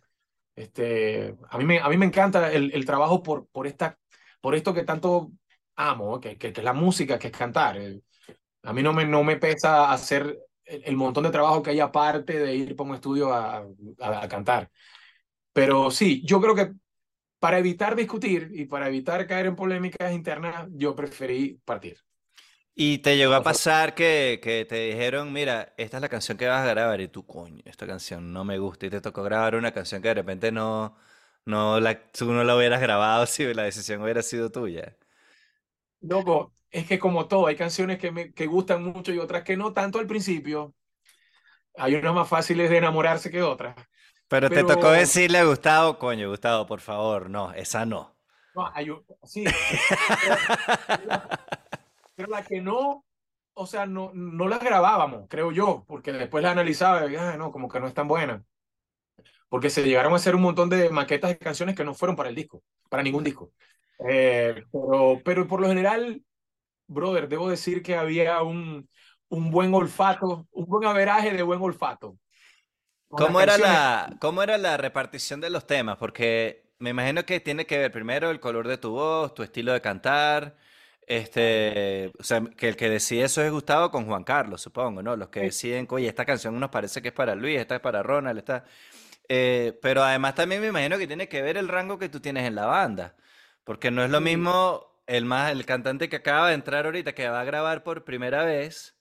[0.54, 3.98] Este, a, mí me, a mí me encanta el, el trabajo por, por, esta,
[4.40, 5.32] por esto que tanto
[5.76, 7.78] amo, que, que, es la música, que es cantar.
[8.62, 12.38] A mí no me, no me pesa hacer el, montón de trabajo que hay aparte
[12.38, 13.66] de ir por un estudio a,
[14.00, 14.70] a, cantar.
[15.52, 16.72] Pero sí, yo creo que
[17.38, 21.98] para evitar discutir y para evitar caer en polémicas internas, yo preferí partir.
[22.82, 26.46] ¿Y te llegó a pasar que, que, te dijeron, mira, esta es la canción que
[26.46, 29.54] vas a grabar y tú, coño, esta canción no me gusta y te tocó grabar
[29.54, 30.96] una canción que de repente no,
[31.44, 34.96] no la, tú no la hubieras grabado si la decisión hubiera sido tuya?
[36.00, 39.58] Loco, es que como todo, hay canciones que me que gustan mucho y otras que
[39.58, 40.72] no tanto al principio.
[41.76, 43.76] Hay unas más fáciles de enamorarse que otras.
[44.26, 48.16] Pero, te tocó decirle a Gustavo, coño, Gustavo, por favor, no, esa no.
[48.54, 49.44] No, hay un- sí.
[52.20, 53.04] Pero la que no,
[53.54, 57.50] o sea, no, no la grabábamos, creo yo, porque después la analizaba y ah, no,
[57.50, 58.42] como que no es tan buena.
[59.48, 62.28] Porque se llegaron a hacer un montón de maquetas de canciones que no fueron para
[62.28, 63.52] el disco, para ningún disco.
[64.08, 66.22] Eh, pero, pero por lo general,
[66.86, 68.88] brother, debo decir que había un,
[69.28, 72.18] un buen olfato, un buen averaje de buen olfato.
[73.08, 75.96] ¿Cómo era, la, ¿Cómo era la repartición de los temas?
[75.96, 79.72] Porque me imagino que tiene que ver primero el color de tu voz, tu estilo
[79.72, 80.56] de cantar.
[81.10, 85.16] Este, o sea, que el que decide eso es Gustavo con Juan Carlos, supongo, ¿no?
[85.16, 88.00] Los que deciden, oye, esta canción nos parece que es para Luis, esta es para
[88.04, 88.64] Ronald, esta.
[89.28, 92.46] Eh, pero además también me imagino que tiene que ver el rango que tú tienes
[92.46, 93.16] en la banda.
[93.64, 97.28] Porque no es lo mismo el más, el cantante que acaba de entrar ahorita, que
[97.28, 98.96] va a grabar por primera vez.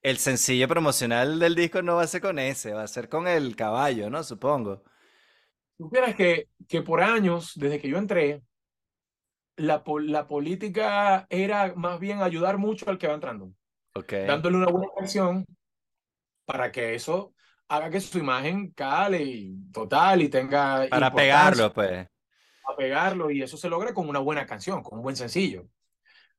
[0.00, 3.28] El sencillo promocional del disco no va a ser con ese, va a ser con
[3.28, 4.24] el caballo, ¿no?
[4.24, 4.82] Supongo.
[5.76, 8.40] Supieras que, que por años, desde que yo entré,
[9.60, 13.52] la, la política era más bien ayudar mucho al que va entrando,
[13.94, 14.12] Ok.
[14.26, 15.46] dándole una buena canción
[16.44, 17.34] para que eso
[17.68, 22.06] haga que su imagen cale y total y tenga Para pegarlo, pues.
[22.64, 25.66] a pegarlo y eso se logra con una buena canción, con un buen sencillo.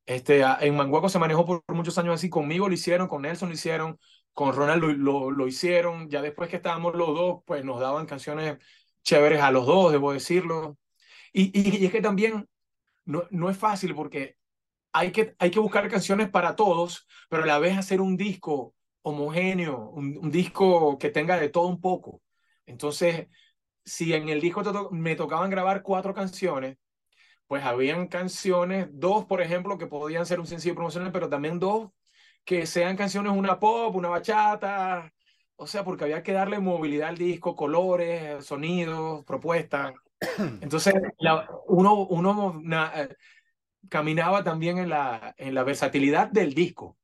[0.06, 3.56] Este, en Manguaco se manejó por muchos años así, conmigo lo hicieron, con Nelson lo
[3.56, 4.00] hicieron,
[4.34, 8.06] con Ronald lo, lo, lo hicieron, ya después que estábamos los dos, pues nos daban
[8.08, 8.58] canciones
[9.04, 10.78] chéveres a los dos, debo decirlo.
[11.34, 12.48] Y, y, y es que también
[13.06, 14.38] no, no es fácil porque
[14.94, 18.76] hay que, hay que buscar canciones para todos, pero a la vez hacer un disco
[19.04, 22.22] homogéneo, un, disco que tenga de todo un poco.
[22.66, 23.28] Entonces,
[23.86, 26.78] si en el disco to- me tocaban grabar cuatro canciones,
[27.48, 31.92] pues habían canciones, dos, por ejemplo, que podían ser un sencillo promocional, pero también dos
[32.46, 35.14] que sean canciones, una pop, una bachata,
[35.56, 39.94] o sea, porque había que darle movilidad al disco, colores, sonidos, propuestas.
[40.62, 43.10] Entonces, la- uno, uno na-
[43.90, 46.98] caminaba también en la, en la versatilidad del disco.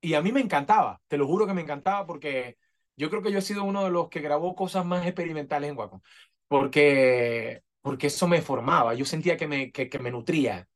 [0.00, 2.58] Y a mí me encantaba, te lo juro que me encantaba porque
[2.96, 5.76] yo creo que yo he sido uno de los que grabó cosas más experimentales en
[5.78, 6.00] Wacom,
[6.48, 10.68] porque, porque eso me formaba, yo sentía que me, que, me nutría.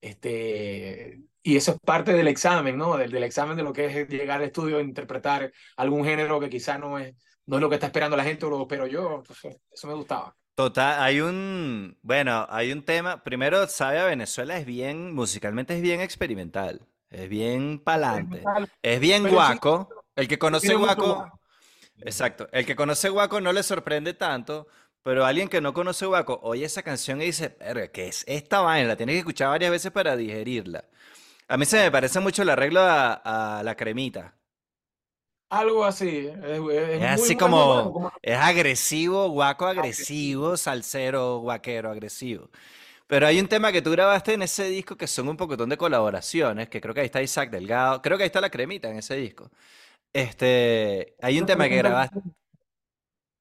[0.00, 2.96] Este, y eso es parte del examen, ¿no?
[2.96, 6.50] Del, del examen de lo que es llegar al estudio e interpretar algún género que
[6.50, 7.14] quizá no es,
[7.46, 9.22] no es lo que está esperando la gente o lo espero yo.
[9.72, 10.36] Eso me gustaba.
[10.54, 15.82] Total, hay un, bueno, hay un tema, primero, sabe a Venezuela es bien, musicalmente es
[15.82, 18.44] bien experimental, es bien pa'lante,
[18.80, 21.40] es bien guaco, el que conoce guaco.
[22.02, 24.68] exacto, el que conoce guaco no le sorprende tanto,
[25.02, 28.60] pero alguien que no conoce guaco oye esa canción y dice, verga, ¿qué es esta
[28.60, 28.86] vaina?
[28.86, 30.84] La tienes que escuchar varias veces para digerirla.
[31.48, 34.34] A mí se me parece mucho el arreglo a, a La Cremita.
[35.50, 36.26] Algo así.
[36.26, 40.56] Es, es Es muy, así muy como, bueno, como es agresivo, guaco agresivo.
[40.56, 42.50] salsero, guaquero agresivo.
[43.06, 45.76] Pero hay un tema que tú grabaste en ese disco que son un pocotón de
[45.76, 48.98] colaboraciones, que creo que ahí está Isaac Delgado, creo que ahí está la cremita en
[48.98, 49.50] ese disco.
[50.12, 52.20] Este, hay un tema que grabaste,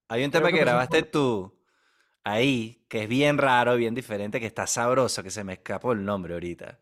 [0.10, 1.58] hay un tema que grabaste tú
[2.24, 6.04] ahí, que es bien raro, bien diferente, que está sabroso, que se me escapó el
[6.06, 6.80] nombre ahorita.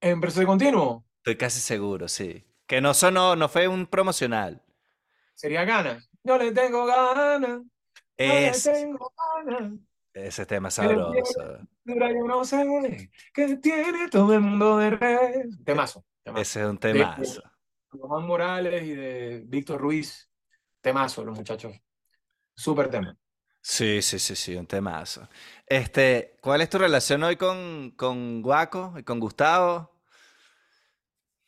[0.00, 1.04] en precio continuo.
[1.18, 2.44] Estoy casi seguro, sí.
[2.72, 4.62] Que no sonó, no fue un promocional.
[5.34, 6.08] Sería ganas.
[6.24, 7.60] Yo le tengo ganas.
[8.16, 9.12] Yo le Ese, tengo
[9.44, 9.74] ganas.
[10.14, 11.58] ese tema sabroso.
[11.84, 13.10] dura, yo no sé.
[13.34, 15.50] Que tiene todo el mundo de red.
[15.66, 16.02] Temazo.
[16.22, 16.40] Temazo.
[16.40, 17.42] Ese es un temazo.
[17.92, 20.30] de Juan Morales y de Víctor Ruiz.
[20.80, 21.74] Temazo, los muchachos.
[22.54, 23.14] Súper tema.
[23.60, 25.28] Sí, sí, sí, sí, un temazo.
[25.66, 29.91] Este, ¿cuál es tu relación hoy con, con Guaco y con Gustavo?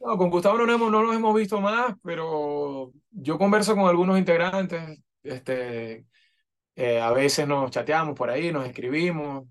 [0.05, 4.19] No, con Gustavo no hemos, no nos hemos visto más, pero yo converso con algunos
[4.19, 4.99] integrantes.
[5.23, 6.07] Este,
[6.77, 9.47] eh, a veces nos chateamos por ahí, nos escribimos.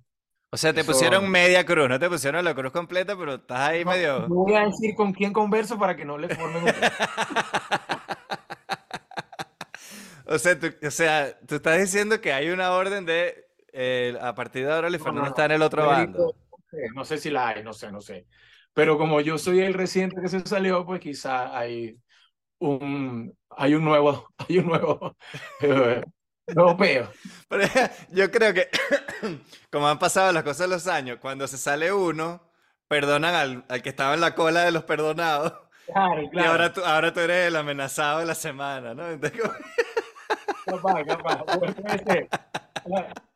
[0.51, 0.85] O sea, te Eso.
[0.85, 4.27] pusieron media cruz, no te pusieron la cruz completa, pero estás ahí No, medio...
[4.27, 6.73] no voy a decir con quién converso para que no le formen.
[10.25, 13.45] O sea, tú, o sea, tú estás diciendo que hay una orden de...
[13.73, 16.35] eh, a partir de ahora, Luis No, Fernando no, está en el otro bando.
[16.95, 18.27] no sé si la hay, no sé, no sé.
[18.73, 21.97] Pero como yo soy el reciente que se salió, pues quizá hay
[22.59, 25.17] un, hay un nuevo, hay un nuevo,
[25.61, 26.03] eh,
[26.55, 27.09] nuevo peo.
[27.49, 27.63] Pero
[28.11, 28.69] yo creo que,
[29.71, 32.51] como han pasado las cosas los años, cuando se sale uno,
[32.87, 35.53] perdonan al, al que estaba en la cola de los perdonados.
[35.85, 36.51] Claro, Y claro.
[36.51, 39.09] ahora tú, ahora tú eres el amenazado de la semana, ¿no?
[39.11, 39.53] Entonces, como-
[40.65, 41.43] Capaz, capaz.
[41.59, 42.29] Puede ser.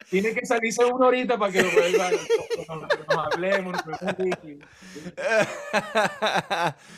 [0.10, 3.78] Tiene que salirse uno ahorita para que lo vuelva, nos, nos hablemos.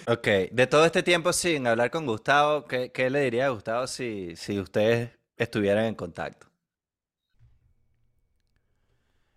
[0.08, 3.88] Ok, de todo este tiempo sin hablar con Gustavo, ¿qué, qué le diría a Gustavo
[3.88, 6.48] si, si ustedes estuvieran en contacto?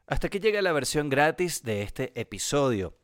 [0.07, 2.99] Hasta que llega la versión gratis de este episodio.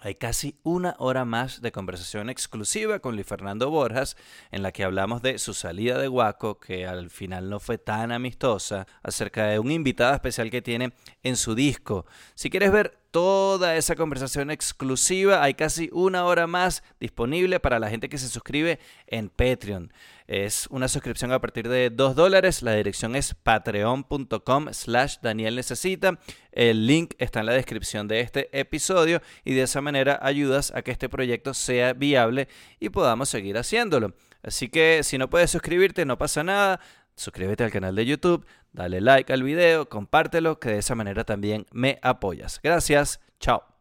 [0.00, 4.16] Hay casi una hora más de conversación exclusiva con Luis Fernando Borjas,
[4.50, 8.12] en la que hablamos de su salida de Guaco, que al final no fue tan
[8.12, 10.92] amistosa, acerca de un invitado especial que tiene
[11.22, 12.04] en su disco.
[12.34, 15.42] Si quieres ver toda esa conversación exclusiva.
[15.42, 19.90] Hay casi una hora más disponible para la gente que se suscribe en Patreon.
[20.26, 22.60] Es una suscripción a partir de 2 dólares.
[22.60, 26.18] La dirección es patreon.com slash Daniel Necesita.
[26.52, 30.82] El link está en la descripción de este episodio y de esa manera ayudas a
[30.82, 32.48] que este proyecto sea viable
[32.80, 34.12] y podamos seguir haciéndolo.
[34.42, 36.80] Así que si no puedes suscribirte, no pasa nada
[37.16, 41.66] suscríbete al canal de YouTube, dale like al video, compártelo, que de esa manera también
[41.72, 42.60] me apoyas.
[42.62, 43.75] Gracias, chao.